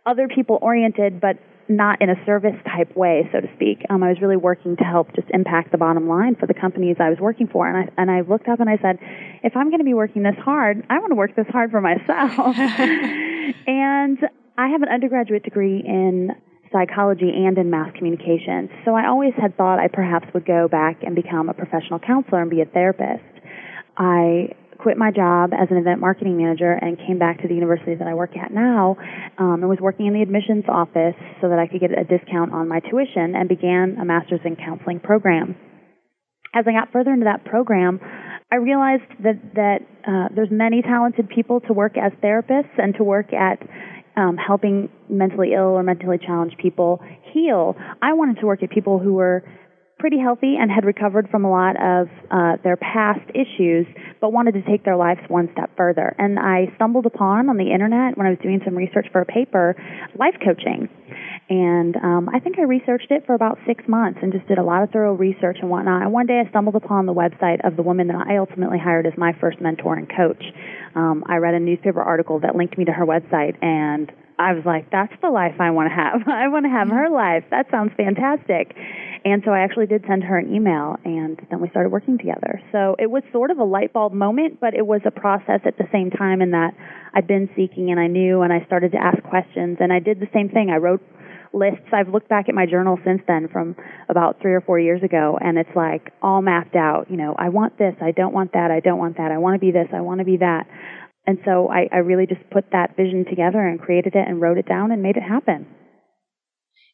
other 0.06 0.28
people 0.28 0.58
oriented, 0.62 1.20
but 1.20 1.36
not 1.68 2.00
in 2.00 2.10
a 2.10 2.16
service 2.24 2.56
type 2.64 2.96
way, 2.96 3.28
so 3.32 3.40
to 3.40 3.48
speak. 3.54 3.84
Um, 3.90 4.02
I 4.02 4.08
was 4.08 4.20
really 4.20 4.36
working 4.36 4.76
to 4.76 4.84
help 4.84 5.14
just 5.14 5.28
impact 5.30 5.72
the 5.72 5.78
bottom 5.78 6.08
line 6.08 6.34
for 6.34 6.46
the 6.46 6.54
companies 6.54 6.96
I 6.98 7.10
was 7.10 7.18
working 7.20 7.46
for. 7.46 7.68
And 7.68 7.76
I, 7.76 8.00
and 8.00 8.10
I 8.10 8.22
looked 8.22 8.48
up 8.48 8.60
and 8.60 8.70
I 8.70 8.78
said, 8.80 8.98
if 9.42 9.56
I'm 9.56 9.68
going 9.68 9.80
to 9.80 9.84
be 9.84 9.94
working 9.94 10.22
this 10.22 10.36
hard, 10.42 10.84
I 10.88 10.98
want 10.98 11.10
to 11.10 11.16
work 11.16 11.36
this 11.36 11.46
hard 11.48 11.70
for 11.70 11.80
myself. 11.80 12.56
and 13.66 14.18
I 14.56 14.68
have 14.68 14.82
an 14.82 14.88
undergraduate 14.88 15.42
degree 15.44 15.82
in 15.84 16.30
psychology 16.72 17.30
and 17.34 17.56
in 17.56 17.70
mass 17.70 17.90
communications. 17.96 18.70
So 18.84 18.94
I 18.94 19.06
always 19.06 19.32
had 19.40 19.56
thought 19.56 19.78
I 19.78 19.88
perhaps 19.88 20.26
would 20.34 20.46
go 20.46 20.68
back 20.68 21.02
and 21.02 21.14
become 21.14 21.48
a 21.48 21.54
professional 21.54 21.98
counselor 21.98 22.42
and 22.42 22.50
be 22.50 22.60
a 22.60 22.66
therapist. 22.66 23.24
I 23.96 24.54
quit 24.78 24.96
my 24.96 25.10
job 25.10 25.50
as 25.52 25.68
an 25.70 25.76
event 25.76 26.00
marketing 26.00 26.36
manager 26.36 26.72
and 26.72 26.96
came 26.98 27.18
back 27.18 27.42
to 27.42 27.48
the 27.48 27.54
university 27.54 27.94
that 27.94 28.06
I 28.06 28.14
work 28.14 28.36
at 28.36 28.52
now 28.52 28.96
um, 29.38 29.60
and 29.60 29.68
was 29.68 29.78
working 29.80 30.06
in 30.06 30.14
the 30.14 30.22
admissions 30.22 30.64
office 30.68 31.18
so 31.40 31.48
that 31.48 31.58
I 31.58 31.66
could 31.66 31.80
get 31.80 31.90
a 31.90 32.04
discount 32.04 32.52
on 32.52 32.68
my 32.68 32.80
tuition 32.80 33.34
and 33.34 33.48
began 33.48 33.96
a 34.00 34.04
master's 34.04 34.40
in 34.44 34.56
counseling 34.56 35.00
program. 35.00 35.56
As 36.54 36.64
I 36.66 36.72
got 36.72 36.92
further 36.92 37.12
into 37.12 37.24
that 37.24 37.44
program, 37.44 38.00
I 38.50 38.56
realized 38.56 39.10
that 39.22 39.36
that 39.54 39.78
uh, 40.06 40.34
there's 40.34 40.48
many 40.50 40.80
talented 40.80 41.28
people 41.28 41.60
to 41.62 41.72
work 41.72 41.98
as 41.98 42.12
therapists 42.22 42.72
and 42.78 42.94
to 42.94 43.04
work 43.04 43.32
at 43.34 43.58
um, 44.16 44.36
helping 44.36 44.88
mentally 45.08 45.52
ill 45.54 45.76
or 45.76 45.82
mentally 45.82 46.18
challenged 46.18 46.56
people 46.58 47.00
heal. 47.32 47.76
I 48.00 48.14
wanted 48.14 48.40
to 48.40 48.46
work 48.46 48.62
at 48.62 48.70
people 48.70 48.98
who 48.98 49.14
were 49.14 49.44
pretty 49.98 50.18
healthy 50.18 50.56
and 50.58 50.70
had 50.70 50.84
recovered 50.84 51.28
from 51.30 51.44
a 51.44 51.50
lot 51.50 51.76
of 51.76 52.08
uh, 52.30 52.56
their 52.62 52.76
past 52.76 53.20
issues, 53.34 53.86
but 54.20 54.32
wanted 54.32 54.54
to 54.54 54.62
take 54.62 54.84
their 54.84 54.96
lives 54.96 55.20
one 55.28 55.48
step 55.52 55.70
further. 55.76 56.14
And 56.18 56.38
I 56.38 56.72
stumbled 56.76 57.06
upon 57.06 57.48
on 57.48 57.56
the 57.56 57.72
internet 57.72 58.16
when 58.16 58.26
I 58.26 58.30
was 58.30 58.38
doing 58.42 58.60
some 58.64 58.76
research 58.76 59.06
for 59.12 59.20
a 59.20 59.26
paper, 59.26 59.74
life 60.18 60.34
coaching. 60.44 60.88
And 61.50 61.96
um, 61.96 62.28
I 62.32 62.40
think 62.40 62.58
I 62.58 62.62
researched 62.62 63.10
it 63.10 63.24
for 63.26 63.34
about 63.34 63.58
six 63.66 63.82
months 63.88 64.20
and 64.22 64.32
just 64.32 64.46
did 64.48 64.58
a 64.58 64.62
lot 64.62 64.82
of 64.82 64.90
thorough 64.90 65.14
research 65.14 65.58
and 65.60 65.70
whatnot. 65.70 66.02
And 66.02 66.12
one 66.12 66.26
day 66.26 66.42
I 66.44 66.48
stumbled 66.50 66.76
upon 66.76 67.06
the 67.06 67.14
website 67.14 67.66
of 67.66 67.76
the 67.76 67.82
woman 67.82 68.08
that 68.08 68.26
I 68.28 68.36
ultimately 68.36 68.78
hired 68.78 69.06
as 69.06 69.14
my 69.16 69.32
first 69.40 69.60
mentor 69.60 69.96
and 69.96 70.08
coach. 70.08 70.42
Um, 70.94 71.24
I 71.26 71.36
read 71.36 71.54
a 71.54 71.60
newspaper 71.60 72.02
article 72.02 72.40
that 72.40 72.54
linked 72.54 72.76
me 72.76 72.84
to 72.84 72.92
her 72.92 73.06
website, 73.06 73.56
and 73.62 74.12
I 74.38 74.52
was 74.52 74.64
like, 74.64 74.90
that's 74.90 75.12
the 75.20 75.30
life 75.30 75.60
I 75.60 75.70
want 75.70 75.90
to 75.90 75.94
have. 75.94 76.28
I 76.28 76.48
want 76.48 76.64
to 76.64 76.70
have 76.70 76.88
her 76.88 77.10
life. 77.10 77.44
That 77.50 77.70
sounds 77.70 77.92
fantastic. 77.96 78.76
And 79.24 79.42
so 79.44 79.50
I 79.50 79.60
actually 79.60 79.86
did 79.86 80.04
send 80.06 80.22
her 80.24 80.38
an 80.38 80.54
email 80.54 80.96
and 81.04 81.40
then 81.50 81.60
we 81.60 81.68
started 81.70 81.90
working 81.90 82.18
together. 82.18 82.62
So 82.70 82.94
it 82.98 83.10
was 83.10 83.22
sort 83.32 83.50
of 83.50 83.58
a 83.58 83.64
light 83.64 83.92
bulb 83.92 84.12
moment, 84.12 84.60
but 84.60 84.74
it 84.74 84.86
was 84.86 85.00
a 85.04 85.10
process 85.10 85.60
at 85.64 85.76
the 85.76 85.88
same 85.90 86.10
time 86.10 86.40
in 86.40 86.52
that 86.52 86.72
I'd 87.14 87.26
been 87.26 87.50
seeking 87.56 87.90
and 87.90 87.98
I 87.98 88.06
knew 88.06 88.42
and 88.42 88.52
I 88.52 88.64
started 88.66 88.92
to 88.92 88.98
ask 88.98 89.20
questions 89.24 89.78
and 89.80 89.92
I 89.92 89.98
did 89.98 90.20
the 90.20 90.28
same 90.32 90.48
thing. 90.48 90.70
I 90.70 90.76
wrote 90.76 91.02
lists. 91.52 91.88
I've 91.92 92.08
looked 92.08 92.28
back 92.28 92.48
at 92.48 92.54
my 92.54 92.66
journal 92.66 92.98
since 93.04 93.22
then 93.26 93.48
from 93.48 93.74
about 94.08 94.40
three 94.40 94.52
or 94.52 94.60
four 94.60 94.78
years 94.78 95.02
ago 95.02 95.38
and 95.40 95.58
it's 95.58 95.74
like 95.74 96.12
all 96.22 96.42
mapped 96.42 96.76
out. 96.76 97.10
You 97.10 97.16
know, 97.16 97.34
I 97.36 97.48
want 97.48 97.78
this, 97.78 97.94
I 98.00 98.12
don't 98.12 98.32
want 98.32 98.52
that, 98.52 98.70
I 98.70 98.80
don't 98.80 98.98
want 98.98 99.16
that, 99.16 99.32
I 99.32 99.38
want 99.38 99.54
to 99.54 99.58
be 99.58 99.72
this, 99.72 99.88
I 99.92 100.00
want 100.00 100.20
to 100.20 100.24
be 100.24 100.36
that. 100.36 100.66
And 101.28 101.38
so 101.44 101.68
I, 101.68 101.90
I 101.92 101.98
really 101.98 102.26
just 102.26 102.40
put 102.48 102.70
that 102.72 102.96
vision 102.96 103.26
together 103.26 103.60
and 103.60 103.78
created 103.78 104.14
it 104.14 104.26
and 104.26 104.40
wrote 104.40 104.56
it 104.56 104.66
down 104.66 104.90
and 104.90 105.02
made 105.02 105.18
it 105.18 105.22
happen. 105.22 105.66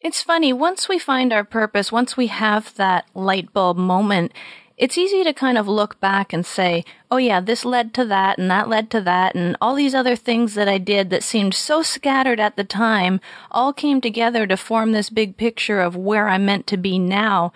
It's 0.00 0.24
funny, 0.24 0.52
once 0.52 0.88
we 0.88 0.98
find 0.98 1.32
our 1.32 1.44
purpose, 1.44 1.92
once 1.92 2.16
we 2.16 2.26
have 2.26 2.74
that 2.74 3.06
light 3.14 3.52
bulb 3.52 3.76
moment, 3.76 4.32
it's 4.76 4.98
easy 4.98 5.22
to 5.22 5.32
kind 5.32 5.56
of 5.56 5.68
look 5.68 6.00
back 6.00 6.32
and 6.32 6.44
say, 6.44 6.84
oh 7.12 7.16
yeah, 7.16 7.38
this 7.40 7.64
led 7.64 7.94
to 7.94 8.04
that 8.06 8.38
and 8.38 8.50
that 8.50 8.68
led 8.68 8.90
to 8.90 9.00
that 9.02 9.36
and 9.36 9.56
all 9.60 9.76
these 9.76 9.94
other 9.94 10.16
things 10.16 10.54
that 10.54 10.68
I 10.68 10.78
did 10.78 11.10
that 11.10 11.22
seemed 11.22 11.54
so 11.54 11.82
scattered 11.82 12.40
at 12.40 12.56
the 12.56 12.64
time 12.64 13.20
all 13.52 13.72
came 13.72 14.00
together 14.00 14.48
to 14.48 14.56
form 14.56 14.90
this 14.90 15.10
big 15.10 15.36
picture 15.36 15.80
of 15.80 15.94
where 15.94 16.26
I'm 16.26 16.44
meant 16.44 16.66
to 16.66 16.76
be 16.76 16.98
now. 16.98 17.52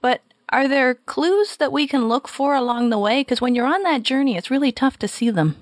But 0.00 0.20
are 0.50 0.68
there 0.68 0.94
clues 0.94 1.56
that 1.56 1.72
we 1.72 1.88
can 1.88 2.06
look 2.06 2.28
for 2.28 2.54
along 2.54 2.90
the 2.90 3.00
way? 3.00 3.22
Because 3.22 3.40
when 3.40 3.56
you're 3.56 3.66
on 3.66 3.82
that 3.82 4.04
journey, 4.04 4.36
it's 4.36 4.50
really 4.50 4.70
tough 4.70 4.96
to 5.00 5.08
see 5.08 5.30
them. 5.30 5.56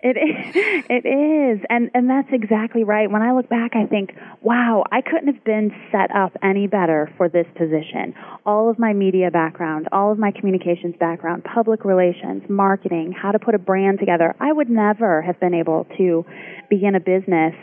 It 0.00 0.16
is, 0.16 0.54
it 0.88 1.06
is, 1.06 1.64
and 1.68 1.90
and 1.94 2.08
that's 2.08 2.28
exactly 2.32 2.84
right. 2.84 3.10
When 3.10 3.22
I 3.22 3.32
look 3.32 3.48
back, 3.48 3.72
I 3.74 3.86
think, 3.86 4.14
wow, 4.42 4.84
I 4.92 5.00
couldn't 5.00 5.32
have 5.32 5.44
been 5.44 5.72
set 5.90 6.14
up 6.14 6.32
any 6.42 6.66
better 6.66 7.10
for 7.16 7.28
this 7.28 7.46
position. 7.56 8.14
All 8.46 8.70
of 8.70 8.78
my 8.78 8.92
media 8.92 9.30
background, 9.30 9.88
all 9.90 10.12
of 10.12 10.18
my 10.18 10.30
communications 10.30 10.94
background, 11.00 11.44
public 11.44 11.84
relations, 11.84 12.42
marketing, 12.48 13.12
how 13.12 13.32
to 13.32 13.38
put 13.38 13.54
a 13.54 13.58
brand 13.58 13.98
together, 13.98 14.34
I 14.40 14.52
would 14.52 14.70
never 14.70 15.22
have 15.22 15.40
been 15.40 15.54
able 15.54 15.86
to 15.96 16.24
begin 16.70 16.94
a 16.94 17.00
business 17.00 17.54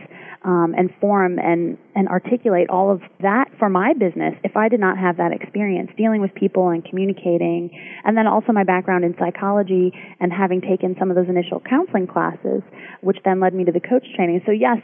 um, 0.45 0.75
and 0.77 0.91
form 1.01 1.39
and, 1.39 1.77
and 1.95 2.07
articulate 2.07 2.69
all 2.69 2.91
of 2.91 3.01
that 3.21 3.45
for 3.57 3.67
my 3.67 3.93
business 3.93 4.35
if 4.43 4.55
I 4.55 4.69
did 4.69 4.79
not 4.79 4.97
have 4.97 5.17
that 5.17 5.31
experience 5.33 5.89
dealing 5.97 6.21
with 6.21 6.33
people 6.35 6.69
and 6.69 6.85
communicating. 6.85 7.71
And 8.03 8.15
then 8.15 8.27
also 8.27 8.53
my 8.53 8.63
background 8.63 9.03
in 9.03 9.15
psychology 9.17 9.91
and 10.19 10.31
having 10.31 10.61
taken 10.61 10.95
some 10.99 11.09
of 11.09 11.15
those 11.15 11.27
initial 11.27 11.61
counseling 11.67 12.05
classes, 12.05 12.61
which 13.01 13.17
then 13.25 13.39
led 13.39 13.55
me 13.55 13.65
to 13.65 13.71
the 13.71 13.79
coach 13.79 14.05
training. 14.15 14.41
So 14.45 14.51
yes, 14.51 14.77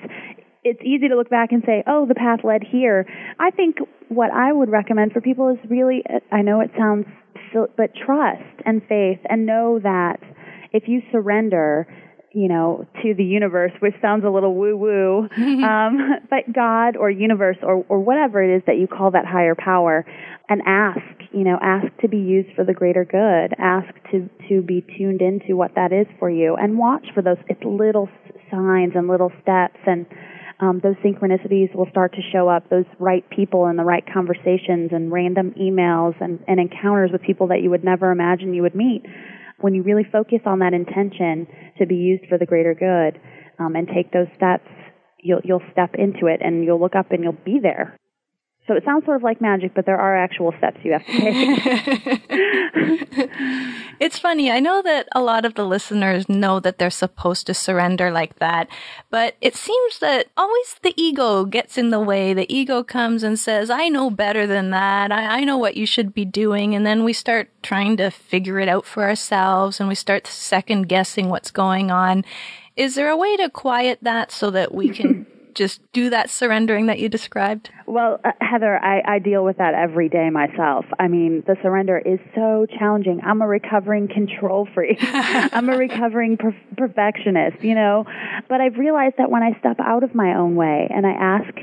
it's 0.64 0.82
easy 0.82 1.08
to 1.10 1.16
look 1.16 1.30
back 1.30 1.52
and 1.52 1.62
say, 1.66 1.84
oh, 1.86 2.06
the 2.08 2.16
path 2.16 2.40
led 2.44 2.64
here. 2.64 3.06
I 3.40 3.52
think 3.52 3.78
what 4.10 4.32
I 4.32 4.52
would 4.52 4.70
recommend 4.70 5.12
for 5.12 5.22
people 5.22 5.50
is 5.50 5.58
really, 5.70 6.04
I 6.32 6.42
know 6.42 6.62
it 6.62 6.72
sounds, 6.78 7.06
but 7.54 7.94
trust 7.96 8.42
and 8.66 8.82
faith 8.88 9.20
and 9.30 9.46
know 9.46 9.80
that 9.84 10.20
if 10.74 10.88
you 10.88 11.02
surrender, 11.12 11.86
you 12.34 12.48
know, 12.48 12.88
to 13.04 13.14
the 13.14 13.24
universe, 13.24 13.72
which 13.80 13.94
sounds 14.02 14.24
a 14.24 14.30
little 14.30 14.56
woo 14.56 14.78
woo, 14.78 15.28
um, 15.38 16.20
but 16.30 16.52
God 16.54 16.96
or 16.96 17.10
universe 17.10 17.58
or, 17.62 17.86
or 17.90 18.00
whatever 18.00 18.42
it 18.42 18.56
is 18.56 18.64
that 18.68 18.78
you 18.78 18.88
call 18.88 19.12
that 19.12 19.26
higher 19.26 19.56
power, 19.56 20.06
and 20.48 20.62
ask, 20.66 21.00
you 21.32 21.44
know, 21.44 21.58
ask 21.62 21.88
to 22.02 22.08
be 22.08 22.18
used 22.18 22.50
for 22.56 22.64
the 22.64 22.74
greater 22.74 23.06
good. 23.06 23.54
Ask 23.60 23.94
to 24.12 24.30
to 24.50 24.62
be 24.62 24.86
tuned 24.98 25.22
into 25.22 25.56
what 25.56 25.76
that 25.76 25.92
is 25.92 26.08
for 26.20 26.30
you, 26.30 26.56
and 26.56 26.78
watch 26.78 27.08
for 27.14 27.22
those. 27.22 27.38
It's 27.48 27.64
little 27.64 28.10
signs 28.50 28.94
and 28.96 29.08
little 29.08 29.32
steps, 29.42 29.80
and 29.86 30.06
um, 30.62 30.80
those 30.82 30.96
synchronicities 31.04 31.76
will 31.76 31.90
start 31.90 32.14
to 32.14 32.22
show 32.32 32.48
up. 32.48 32.70
Those 32.70 32.86
right 32.98 33.30
people 33.30 33.66
and 33.66 33.78
the 33.78 33.84
right 33.84 34.04
conversations, 34.14 34.92
and 34.94 35.12
random 35.12 35.54
emails 35.60 36.16
and, 36.22 36.40
and 36.48 36.60
encounters 36.62 37.12
with 37.12 37.22
people 37.24 37.48
that 37.48 37.62
you 37.62 37.70
would 37.70 37.84
never 37.84 38.12
imagine 38.12 38.54
you 38.54 38.62
would 38.62 38.76
meet 38.76 39.04
when 39.62 39.74
you 39.74 39.84
really 39.84 40.06
focus 40.12 40.40
on 40.46 40.60
that 40.60 40.74
intention 40.74 41.48
to 41.78 41.86
be 41.86 41.96
used 41.96 42.26
for 42.28 42.38
the 42.38 42.46
greater 42.46 42.74
good 42.74 43.20
um, 43.60 43.76
and 43.76 43.88
take 43.88 44.12
those 44.12 44.28
steps, 44.36 44.68
you'll 45.20 45.42
you'll 45.44 45.64
step 45.72 45.96
into 45.96 46.28
it 46.28 46.42
and 46.44 46.64
you'll 46.64 46.80
look 46.80 46.96
up 46.96 47.12
and 47.12 47.24
you'll 47.24 47.38
be 47.46 47.60
there. 47.62 47.98
So 48.72 48.78
it 48.78 48.86
sounds 48.86 49.04
sort 49.04 49.18
of 49.18 49.24
like 49.24 49.42
magic, 49.42 49.74
but 49.74 49.86
there 49.86 50.00
are 50.00 50.16
actual 50.16 50.54
steps 50.58 50.78
you 50.82 50.94
have 50.94 51.06
to 51.06 51.12
take. 51.12 52.22
it's 54.00 54.18
funny. 54.18 54.50
I 54.50 54.62
know 54.62 54.82
that 54.82 55.10
a 55.12 55.22
lot 55.22 55.44
of 55.44 55.56
the 55.56 55.66
listeners 55.66 56.30
know 56.30 56.62
that 56.62 56.78
they're 56.78 56.90
supposed 56.90 57.48
to 57.48 57.54
surrender 57.54 58.12
like 58.12 58.40
that, 58.40 58.70
but 59.10 59.36
it 59.42 59.58
seems 59.58 60.00
that 60.00 60.28
always 60.38 60.78
the 60.84 60.94
ego 60.96 61.44
gets 61.44 61.78
in 61.78 61.90
the 61.90 62.00
way. 62.00 62.34
The 62.34 62.50
ego 62.50 62.82
comes 62.82 63.24
and 63.24 63.38
says, 63.38 63.70
I 63.70 63.90
know 63.90 64.10
better 64.10 64.48
than 64.48 64.70
that. 64.70 65.12
I, 65.12 65.40
I 65.40 65.44
know 65.44 65.58
what 65.58 65.76
you 65.76 65.86
should 65.86 66.14
be 66.14 66.24
doing. 66.24 66.74
And 66.74 66.86
then 66.86 67.04
we 67.04 67.12
start 67.12 67.50
trying 67.62 67.98
to 67.98 68.10
figure 68.10 68.58
it 68.58 68.70
out 68.70 68.86
for 68.86 69.04
ourselves 69.04 69.82
and 69.82 69.90
we 69.90 69.96
start 69.96 70.28
second 70.28 70.84
guessing 70.84 71.28
what's 71.28 71.52
going 71.52 71.92
on. 71.92 72.24
Is 72.78 72.96
there 72.96 73.10
a 73.10 73.18
way 73.18 73.36
to 73.36 73.50
quiet 73.50 74.00
that 74.02 74.32
so 74.32 74.50
that 74.52 74.74
we 74.74 74.88
can 74.92 75.26
just 75.56 75.82
do 75.94 76.10
that 76.10 76.30
surrendering 76.30 76.86
that 76.88 77.00
you 77.00 77.10
described? 77.10 77.70
Well, 77.86 78.20
uh, 78.24 78.32
Heather, 78.40 78.78
I, 78.78 79.16
I 79.16 79.20
deal 79.20 79.44
with 79.44 79.58
that 79.58 79.74
every 79.74 80.10
day 80.10 80.30
myself. 80.30 80.86
I 81.00 81.08
mean, 81.08 81.44
the 81.48 81.56
surrender 81.62 81.98
is 81.98 82.20
so 82.36 82.66
challenging. 82.78 83.22
I'm 83.24 83.42
a 83.42 83.48
recovering 83.48 84.08
control 84.08 84.68
freak. 84.74 84.98
I'm 85.02 85.70
a 85.70 85.78
recovering 85.78 86.38
per- 86.38 86.56
perfectionist, 86.78 87.64
you 87.64 87.76
know. 87.76 88.06
But 88.50 88.62
I've 88.62 88.78
realized 88.78 89.16
that 89.18 89.30
when 89.30 89.44
I 89.44 89.58
step 89.60 89.78
out 89.80 90.04
of 90.04 90.16
my 90.16 90.36
own 90.36 90.56
way 90.56 90.88
and 90.90 91.06
I 91.06 91.12
ask 91.12 91.54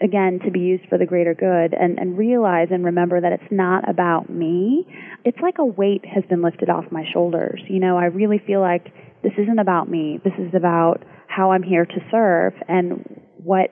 again 0.00 0.40
to 0.44 0.50
be 0.50 0.60
used 0.60 0.84
for 0.88 0.98
the 0.98 1.06
greater 1.06 1.34
good 1.34 1.72
and, 1.72 1.98
and 1.98 2.18
realize 2.18 2.68
and 2.70 2.84
remember 2.84 3.20
that 3.20 3.32
it's 3.32 3.50
not 3.50 3.88
about 3.88 4.28
me, 4.28 4.86
it's 5.24 5.38
like 5.40 5.58
a 5.58 5.64
weight 5.64 6.04
has 6.04 6.24
been 6.28 6.42
lifted 6.42 6.68
off 6.68 6.84
my 6.90 7.04
shoulders. 7.12 7.60
You 7.68 7.80
know, 7.80 7.96
I 7.96 8.06
really 8.06 8.42
feel 8.46 8.60
like 8.60 8.92
this 9.22 9.32
isn't 9.38 9.58
about 9.58 9.88
me. 9.88 10.20
This 10.22 10.34
is 10.38 10.54
about 10.54 11.02
how 11.26 11.52
I'm 11.52 11.62
here 11.62 11.86
to 11.86 12.00
serve 12.10 12.52
and 12.68 13.20
what 13.44 13.70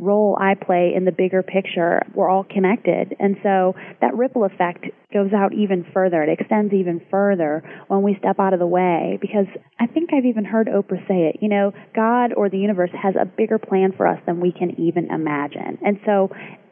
role 0.00 0.36
I 0.40 0.54
play 0.54 0.92
in 0.96 1.04
the 1.04 1.12
bigger 1.12 1.42
picture. 1.42 2.02
We're 2.14 2.28
all 2.28 2.44
connected. 2.44 3.14
And 3.20 3.36
so 3.42 3.74
that 4.00 4.16
ripple 4.16 4.44
effect 4.44 4.86
goes 5.12 5.32
out 5.32 5.52
even 5.52 5.84
further. 5.92 6.22
It 6.22 6.40
extends 6.40 6.72
even 6.72 7.02
further 7.10 7.62
when 7.88 8.02
we 8.02 8.16
step 8.18 8.40
out 8.40 8.54
of 8.54 8.58
the 8.58 8.66
way 8.66 9.18
because 9.20 9.46
I 9.78 9.86
think 9.86 10.10
I've 10.12 10.24
even 10.24 10.44
heard 10.44 10.68
Oprah 10.68 11.06
say 11.06 11.28
it. 11.28 11.36
You 11.42 11.48
know, 11.48 11.72
God 11.94 12.32
or 12.34 12.48
the 12.48 12.58
universe 12.58 12.90
has 13.00 13.14
a 13.20 13.26
bigger 13.26 13.58
plan 13.58 13.92
for 13.96 14.06
us 14.06 14.18
than 14.26 14.40
we 14.40 14.52
can 14.52 14.80
even 14.80 15.10
imagine. 15.10 15.78
And 15.84 16.00
so 16.06 16.30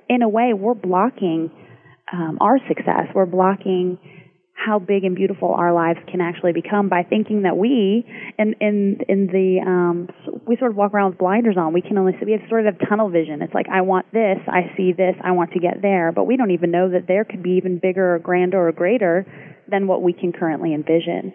in 0.09 0.23
a 0.23 0.28
way, 0.28 0.55
we're 0.55 0.75
blocking 0.75 1.50
um, 2.11 2.38
our 2.40 2.59
success. 2.67 3.09
We're 3.14 3.26
blocking 3.26 3.99
how 4.58 4.80
big 4.80 5.04
and 5.04 5.14
beautiful 5.14 5.54
our 5.54 5.72
lives 5.72 6.00
can 6.10 6.20
actually 6.20 6.52
become 6.52 6.88
by 6.88 7.04
thinking 7.04 7.42
that 7.42 7.56
we 7.56 8.04
in 8.38 8.54
in 8.60 8.98
in 9.08 9.26
the 9.28 9.60
um 9.64 10.08
we 10.46 10.56
sort 10.56 10.72
of 10.72 10.76
walk 10.76 10.92
around 10.92 11.10
with 11.10 11.18
blinders 11.18 11.56
on. 11.56 11.72
We 11.72 11.80
can 11.80 11.96
only 11.96 12.12
see 12.18 12.26
we 12.26 12.32
have 12.32 12.40
sort 12.48 12.66
of 12.66 12.74
tunnel 12.88 13.08
vision. 13.08 13.40
It's 13.40 13.54
like 13.54 13.66
i 13.68 13.82
want 13.82 14.06
this 14.12 14.38
i 14.48 14.74
see 14.76 14.92
this 14.92 15.14
i 15.22 15.30
want 15.30 15.52
to 15.52 15.60
get 15.60 15.80
there. 15.80 16.10
But 16.10 16.24
we 16.24 16.36
don't 16.36 16.50
even 16.50 16.72
know 16.72 16.90
that 16.90 17.06
there 17.06 17.24
could 17.24 17.42
be 17.42 17.52
even 17.52 17.78
bigger 17.78 18.16
or 18.16 18.18
grander 18.18 18.66
or 18.66 18.72
greater 18.72 19.24
than 19.68 19.86
what 19.86 20.02
we 20.02 20.12
can 20.12 20.32
currently 20.32 20.74
envision. 20.74 21.32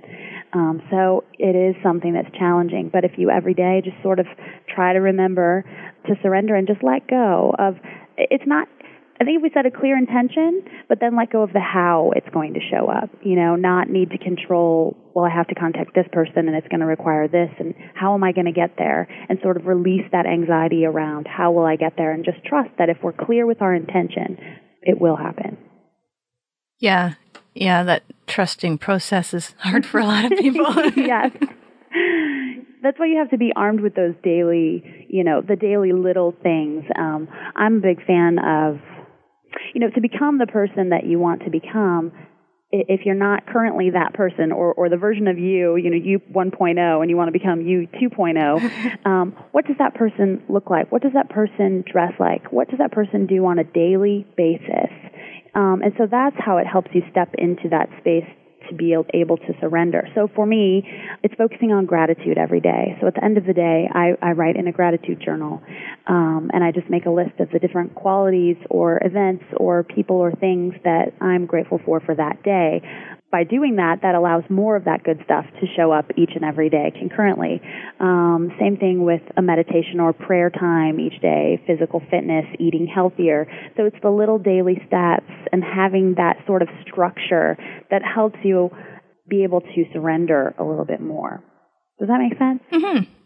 Um 0.51 0.81
so 0.91 1.23
it 1.39 1.55
is 1.55 1.81
something 1.81 2.13
that's 2.13 2.31
challenging. 2.37 2.89
But 2.91 3.05
if 3.05 3.13
you 3.17 3.29
every 3.29 3.53
day 3.53 3.81
just 3.83 4.01
sort 4.03 4.19
of 4.19 4.27
try 4.67 4.91
to 4.91 4.99
remember 4.99 5.63
to 6.07 6.15
surrender 6.21 6.55
and 6.55 6.67
just 6.67 6.83
let 6.83 7.07
go 7.07 7.55
of 7.57 7.75
it's 8.17 8.45
not 8.45 8.67
I 9.23 9.25
think 9.25 9.37
if 9.37 9.43
we 9.43 9.51
set 9.53 9.65
a 9.65 9.71
clear 9.71 9.97
intention, 9.97 10.63
but 10.89 10.99
then 10.99 11.15
let 11.15 11.31
go 11.31 11.43
of 11.43 11.53
the 11.53 11.61
how 11.61 12.11
it's 12.13 12.27
going 12.33 12.55
to 12.55 12.59
show 12.59 12.87
up, 12.87 13.09
you 13.21 13.37
know, 13.37 13.55
not 13.55 13.89
need 13.89 14.09
to 14.09 14.17
control, 14.17 14.97
well, 15.15 15.23
I 15.23 15.29
have 15.33 15.47
to 15.47 15.55
contact 15.55 15.95
this 15.95 16.05
person 16.11 16.49
and 16.49 16.57
it's 16.57 16.67
going 16.67 16.81
to 16.81 16.85
require 16.85 17.29
this 17.29 17.49
and 17.57 17.73
how 17.95 18.15
am 18.15 18.23
I 18.25 18.33
going 18.33 18.47
to 18.47 18.51
get 18.51 18.71
there 18.77 19.07
and 19.29 19.39
sort 19.41 19.55
of 19.55 19.65
release 19.65 20.03
that 20.11 20.25
anxiety 20.25 20.83
around 20.83 21.25
how 21.25 21.53
will 21.53 21.63
I 21.63 21.77
get 21.77 21.93
there 21.95 22.11
and 22.11 22.25
just 22.25 22.43
trust 22.43 22.71
that 22.79 22.89
if 22.89 22.97
we're 23.01 23.13
clear 23.13 23.45
with 23.45 23.61
our 23.61 23.73
intention, 23.73 24.37
it 24.81 24.99
will 24.99 25.15
happen. 25.15 25.57
Yeah. 26.79 27.13
Yeah, 27.53 27.83
that 27.83 28.03
trusting 28.27 28.77
process 28.79 29.33
is 29.33 29.55
hard 29.59 29.85
for 29.85 30.01
a 30.01 30.05
lot 30.05 30.29
of 30.29 30.37
people. 30.37 30.65
yes. 30.97 31.31
That's 32.81 32.99
why 32.99 33.05
you 33.05 33.19
have 33.19 33.29
to 33.29 33.37
be 33.37 33.53
armed 33.55 33.79
with 33.79 33.95
those 33.95 34.15
daily, 34.21 35.07
you 35.07 35.23
know, 35.23 35.39
the 35.39 35.55
daily 35.55 35.93
little 35.93 36.35
things. 36.43 36.83
Um, 36.99 37.29
I'm 37.55 37.77
a 37.77 37.79
big 37.79 38.05
fan 38.05 38.37
of, 38.39 38.81
you 39.73 39.81
know, 39.81 39.89
to 39.89 40.01
become 40.01 40.37
the 40.37 40.47
person 40.47 40.89
that 40.89 41.05
you 41.05 41.19
want 41.19 41.43
to 41.43 41.49
become, 41.49 42.11
if 42.71 43.01
you're 43.05 43.15
not 43.15 43.45
currently 43.45 43.91
that 43.91 44.13
person 44.13 44.51
or, 44.51 44.73
or 44.73 44.89
the 44.89 44.97
version 44.97 45.27
of 45.27 45.37
you, 45.37 45.75
you 45.75 45.91
know, 45.91 45.95
you 45.95 46.19
1.0 46.33 47.01
and 47.01 47.09
you 47.09 47.15
want 47.15 47.27
to 47.27 47.31
become 47.31 47.61
you 47.61 47.87
2.0, 48.01 49.05
um, 49.05 49.35
what 49.51 49.65
does 49.65 49.75
that 49.77 49.93
person 49.93 50.43
look 50.49 50.69
like? 50.69 50.91
What 50.91 51.03
does 51.03 51.13
that 51.13 51.29
person 51.29 51.83
dress 51.91 52.13
like? 52.19 52.51
What 52.51 52.69
does 52.69 52.79
that 52.79 52.91
person 52.91 53.27
do 53.27 53.45
on 53.45 53.59
a 53.59 53.63
daily 53.63 54.25
basis? 54.35 54.89
Um, 55.53 55.81
and 55.83 55.93
so 55.97 56.07
that's 56.09 56.35
how 56.39 56.57
it 56.57 56.65
helps 56.65 56.89
you 56.93 57.03
step 57.11 57.29
into 57.37 57.69
that 57.69 57.89
space 57.99 58.27
to 58.77 58.77
be 58.77 58.95
able 59.13 59.37
to 59.37 59.53
surrender. 59.59 60.07
So 60.15 60.29
for 60.35 60.45
me, 60.45 60.83
it's 61.23 61.33
focusing 61.35 61.71
on 61.71 61.85
gratitude 61.85 62.37
every 62.37 62.59
day. 62.59 62.97
So 62.99 63.07
at 63.07 63.15
the 63.15 63.23
end 63.23 63.37
of 63.37 63.45
the 63.45 63.53
day, 63.53 63.87
I, 63.91 64.13
I 64.21 64.31
write 64.31 64.55
in 64.55 64.67
a 64.67 64.71
gratitude 64.71 65.21
journal, 65.23 65.61
um, 66.07 66.49
and 66.53 66.63
I 66.63 66.71
just 66.71 66.89
make 66.89 67.05
a 67.05 67.11
list 67.11 67.39
of 67.39 67.49
the 67.51 67.59
different 67.59 67.95
qualities 67.95 68.57
or 68.69 68.99
events 69.03 69.45
or 69.57 69.83
people 69.83 70.17
or 70.17 70.31
things 70.31 70.73
that 70.83 71.13
I'm 71.21 71.45
grateful 71.45 71.79
for 71.85 71.99
for 71.99 72.15
that 72.15 72.43
day 72.43 72.81
by 73.33 73.43
doing 73.43 73.77
that, 73.77 74.03
that 74.03 74.13
allows 74.13 74.43
more 74.47 74.75
of 74.75 74.85
that 74.85 75.03
good 75.03 75.19
stuff 75.25 75.43
to 75.59 75.65
show 75.75 75.91
up 75.91 76.05
each 76.15 76.29
and 76.35 76.45
every 76.45 76.69
day 76.69 76.93
concurrently. 76.97 77.59
Um, 77.99 78.53
same 78.59 78.77
thing 78.77 79.03
with 79.03 79.23
a 79.35 79.41
meditation 79.41 79.99
or 79.99 80.13
prayer 80.13 80.51
time 80.51 80.99
each 80.99 81.19
day, 81.19 81.59
physical 81.65 81.99
fitness, 82.11 82.45
eating 82.59 82.85
healthier. 82.85 83.47
So 83.75 83.85
it's 83.85 83.97
the 84.03 84.11
little 84.11 84.37
daily 84.37 84.75
steps 84.85 85.33
and 85.51 85.63
having 85.63 86.13
that 86.17 86.45
sort 86.45 86.61
of 86.61 86.67
structure 86.87 87.57
that 87.89 88.03
helps 88.03 88.37
you 88.43 88.69
be 89.27 89.41
able 89.43 89.61
to 89.61 89.83
surrender 89.93 90.53
a 90.59 90.63
little 90.63 90.85
bit 90.85 91.01
more. 91.01 91.43
Does 91.99 92.09
that 92.09 92.19
make 92.19 92.37
sense? 92.37 92.61
Mm-hmm. 92.71 93.22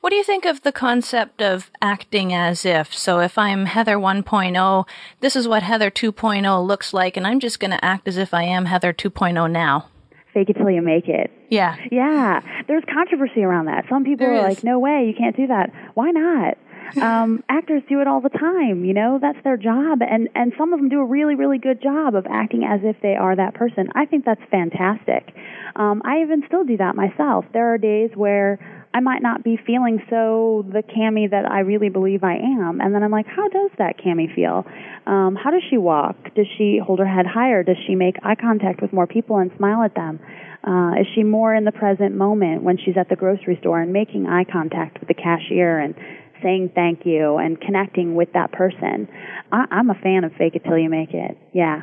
What 0.00 0.10
do 0.10 0.16
you 0.16 0.24
think 0.24 0.44
of 0.44 0.62
the 0.62 0.72
concept 0.72 1.42
of 1.42 1.70
acting 1.82 2.32
as 2.32 2.64
if? 2.64 2.94
So 2.94 3.20
if 3.20 3.36
I'm 3.36 3.66
Heather 3.66 3.96
1.0, 3.96 4.88
this 5.20 5.36
is 5.36 5.46
what 5.46 5.62
Heather 5.62 5.90
2.0 5.90 6.66
looks 6.66 6.94
like, 6.94 7.16
and 7.16 7.26
I'm 7.26 7.40
just 7.40 7.60
going 7.60 7.70
to 7.70 7.84
act 7.84 8.08
as 8.08 8.16
if 8.16 8.32
I 8.32 8.44
am 8.44 8.64
Heather 8.64 8.92
2.0 8.92 9.50
now. 9.50 9.88
Fake 10.32 10.48
it 10.48 10.54
till 10.54 10.70
you 10.70 10.80
make 10.80 11.08
it. 11.08 11.30
Yeah. 11.50 11.76
Yeah. 11.90 12.40
There's 12.68 12.84
controversy 12.92 13.42
around 13.42 13.66
that. 13.66 13.84
Some 13.90 14.04
people 14.04 14.26
there 14.26 14.36
are 14.36 14.48
is. 14.48 14.56
like, 14.56 14.64
no 14.64 14.78
way, 14.78 15.06
you 15.06 15.14
can't 15.18 15.36
do 15.36 15.48
that. 15.48 15.70
Why 15.94 16.10
not? 16.10 16.56
um, 17.02 17.42
actors 17.48 17.82
do 17.88 18.00
it 18.00 18.08
all 18.08 18.20
the 18.20 18.30
time, 18.30 18.84
you 18.84 18.94
know, 18.94 19.18
that's 19.20 19.38
their 19.44 19.56
job. 19.56 20.00
And, 20.02 20.28
and 20.34 20.52
some 20.58 20.72
of 20.72 20.80
them 20.80 20.88
do 20.88 21.00
a 21.00 21.04
really, 21.04 21.34
really 21.34 21.58
good 21.58 21.80
job 21.82 22.14
of 22.14 22.26
acting 22.26 22.64
as 22.64 22.80
if 22.82 22.96
they 23.02 23.14
are 23.14 23.36
that 23.36 23.54
person. 23.54 23.90
I 23.94 24.06
think 24.06 24.24
that's 24.24 24.40
fantastic. 24.50 25.34
Um, 25.76 26.02
I 26.04 26.22
even 26.22 26.42
still 26.46 26.64
do 26.64 26.76
that 26.78 26.96
myself. 26.96 27.44
There 27.52 27.72
are 27.72 27.78
days 27.78 28.10
where 28.14 28.58
I 28.92 29.00
might 29.00 29.22
not 29.22 29.44
be 29.44 29.56
feeling 29.56 30.02
so 30.10 30.64
the 30.68 30.82
Cami 30.82 31.30
that 31.30 31.48
I 31.48 31.60
really 31.60 31.90
believe 31.90 32.24
I 32.24 32.34
am. 32.34 32.80
And 32.80 32.92
then 32.92 33.04
I'm 33.04 33.12
like, 33.12 33.26
how 33.26 33.48
does 33.48 33.70
that 33.78 33.98
Cami 33.98 34.34
feel? 34.34 34.66
Um, 35.06 35.36
how 35.36 35.52
does 35.52 35.62
she 35.70 35.78
walk? 35.78 36.16
Does 36.34 36.46
she 36.58 36.80
hold 36.84 36.98
her 36.98 37.06
head 37.06 37.24
higher? 37.26 37.62
Does 37.62 37.76
she 37.86 37.94
make 37.94 38.16
eye 38.24 38.34
contact 38.34 38.82
with 38.82 38.92
more 38.92 39.06
people 39.06 39.38
and 39.38 39.52
smile 39.56 39.82
at 39.82 39.94
them? 39.94 40.18
Uh, 40.66 41.00
is 41.00 41.06
she 41.14 41.22
more 41.22 41.54
in 41.54 41.64
the 41.64 41.72
present 41.72 42.16
moment 42.16 42.62
when 42.64 42.76
she's 42.76 42.96
at 42.98 43.08
the 43.08 43.16
grocery 43.16 43.56
store 43.60 43.80
and 43.80 43.92
making 43.92 44.26
eye 44.26 44.44
contact 44.44 44.98
with 44.98 45.08
the 45.08 45.14
cashier 45.14 45.78
and 45.78 45.94
saying 46.42 46.72
thank 46.74 47.06
you 47.06 47.36
and 47.36 47.60
connecting 47.60 48.16
with 48.16 48.32
that 48.32 48.50
person? 48.50 49.08
I, 49.52 49.66
I'm 49.70 49.88
a 49.90 49.94
fan 49.94 50.24
of 50.24 50.32
fake 50.32 50.56
it 50.56 50.64
till 50.64 50.76
you 50.76 50.90
make 50.90 51.14
it. 51.14 51.38
Yeah. 51.52 51.82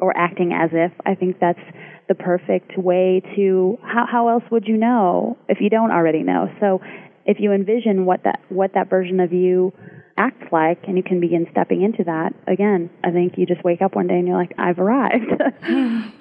Or 0.00 0.16
acting 0.16 0.52
as 0.52 0.70
if. 0.72 0.90
I 1.06 1.14
think 1.14 1.38
that's 1.40 1.60
the 2.08 2.16
perfect 2.16 2.76
way 2.76 3.22
to 3.36 3.78
how 3.82 4.06
how 4.10 4.28
else 4.28 4.42
would 4.50 4.66
you 4.66 4.76
know 4.76 5.38
if 5.48 5.60
you 5.60 5.70
don't 5.70 5.92
already 5.92 6.24
know? 6.24 6.48
So 6.58 6.80
if 7.24 7.38
you 7.38 7.52
envision 7.52 8.06
what 8.06 8.24
that 8.24 8.40
what 8.48 8.72
that 8.74 8.90
version 8.90 9.20
of 9.20 9.32
you 9.32 9.72
acts 10.16 10.50
like 10.50 10.82
and 10.88 10.96
you 10.96 11.02
can 11.02 11.20
begin 11.20 11.46
stepping 11.50 11.82
into 11.82 12.04
that 12.04 12.32
again 12.46 12.88
i 13.04 13.10
think 13.10 13.38
you 13.38 13.46
just 13.46 13.64
wake 13.64 13.80
up 13.80 13.94
one 13.94 14.06
day 14.06 14.18
and 14.18 14.28
you're 14.28 14.36
like 14.36 14.52
i've 14.58 14.78
arrived. 14.78 15.32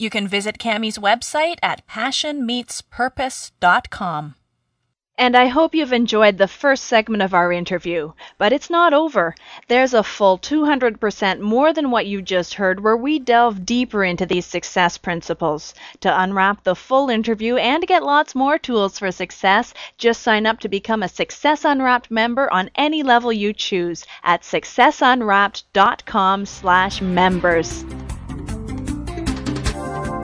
You 0.00 0.10
can 0.10 0.28
visit 0.28 0.60
Cami's 0.60 0.96
website 0.96 1.56
at 1.60 1.84
passionmeetspurpose.com 1.88 4.34
and 5.18 5.36
I 5.36 5.48
hope 5.48 5.74
you've 5.74 5.92
enjoyed 5.92 6.38
the 6.38 6.46
first 6.46 6.84
segment 6.84 7.22
of 7.22 7.34
our 7.34 7.52
interview. 7.52 8.12
But 8.38 8.52
it's 8.52 8.70
not 8.70 8.94
over. 8.94 9.34
There's 9.66 9.92
a 9.92 10.04
full 10.04 10.38
200% 10.38 11.40
more 11.40 11.72
than 11.72 11.90
what 11.90 12.06
you 12.06 12.22
just 12.22 12.54
heard 12.54 12.80
where 12.80 12.96
we 12.96 13.18
delve 13.18 13.66
deeper 13.66 14.04
into 14.04 14.26
these 14.26 14.46
success 14.46 14.96
principles. 14.96 15.74
To 16.00 16.22
unwrap 16.22 16.62
the 16.62 16.76
full 16.76 17.10
interview 17.10 17.56
and 17.56 17.84
get 17.86 18.04
lots 18.04 18.36
more 18.36 18.58
tools 18.58 19.00
for 19.00 19.10
success, 19.10 19.74
just 19.98 20.22
sign 20.22 20.46
up 20.46 20.60
to 20.60 20.68
become 20.68 21.02
a 21.02 21.08
Success 21.08 21.64
Unwrapped 21.64 22.12
member 22.12 22.50
on 22.52 22.70
any 22.76 23.02
level 23.02 23.32
you 23.32 23.52
choose 23.52 24.06
at 24.22 24.42
successunwrapped.com 24.42 26.46
slash 26.46 27.00
members. 27.00 27.84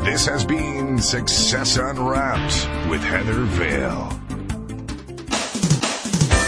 This 0.04 0.26
has 0.26 0.44
been 0.44 0.98
Success 0.98 1.78
Unwrapped 1.78 2.88
with 2.88 3.02
Heather 3.02 3.42
Vale. 3.42 4.23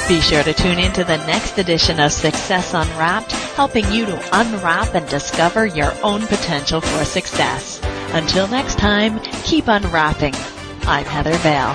Be 0.08 0.20
sure 0.20 0.44
to 0.44 0.54
tune 0.54 0.78
in 0.78 0.92
to 0.92 1.02
the 1.02 1.16
next 1.26 1.58
edition 1.58 1.98
of 1.98 2.12
Success 2.12 2.74
Unwrapped, 2.74 3.32
helping 3.32 3.90
you 3.90 4.06
to 4.06 4.38
unwrap 4.38 4.94
and 4.94 5.08
discover 5.08 5.66
your 5.66 5.92
own 6.04 6.24
potential 6.28 6.80
for 6.80 7.04
success. 7.04 7.80
Until 8.12 8.46
next 8.46 8.78
time, 8.78 9.18
keep 9.42 9.66
unwrapping. 9.66 10.32
I'm 10.82 11.04
Heather 11.04 11.34
Vale. 11.38 11.74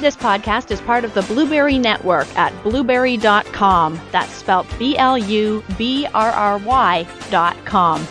This 0.00 0.14
podcast 0.14 0.70
is 0.70 0.80
part 0.80 1.04
of 1.04 1.12
the 1.12 1.22
Blubrry 1.22 1.76
Network 1.76 2.28
at 2.36 2.52
blubrry.com. 2.62 4.00
That's 4.12 4.32
spelled 4.32 4.68
B 4.78 4.96
L 4.96 5.18
U 5.18 5.64
B 5.76 6.06
R 6.14 6.30
R 6.30 6.58
Y 6.58 7.04
dot 7.30 7.56
com. 7.64 8.06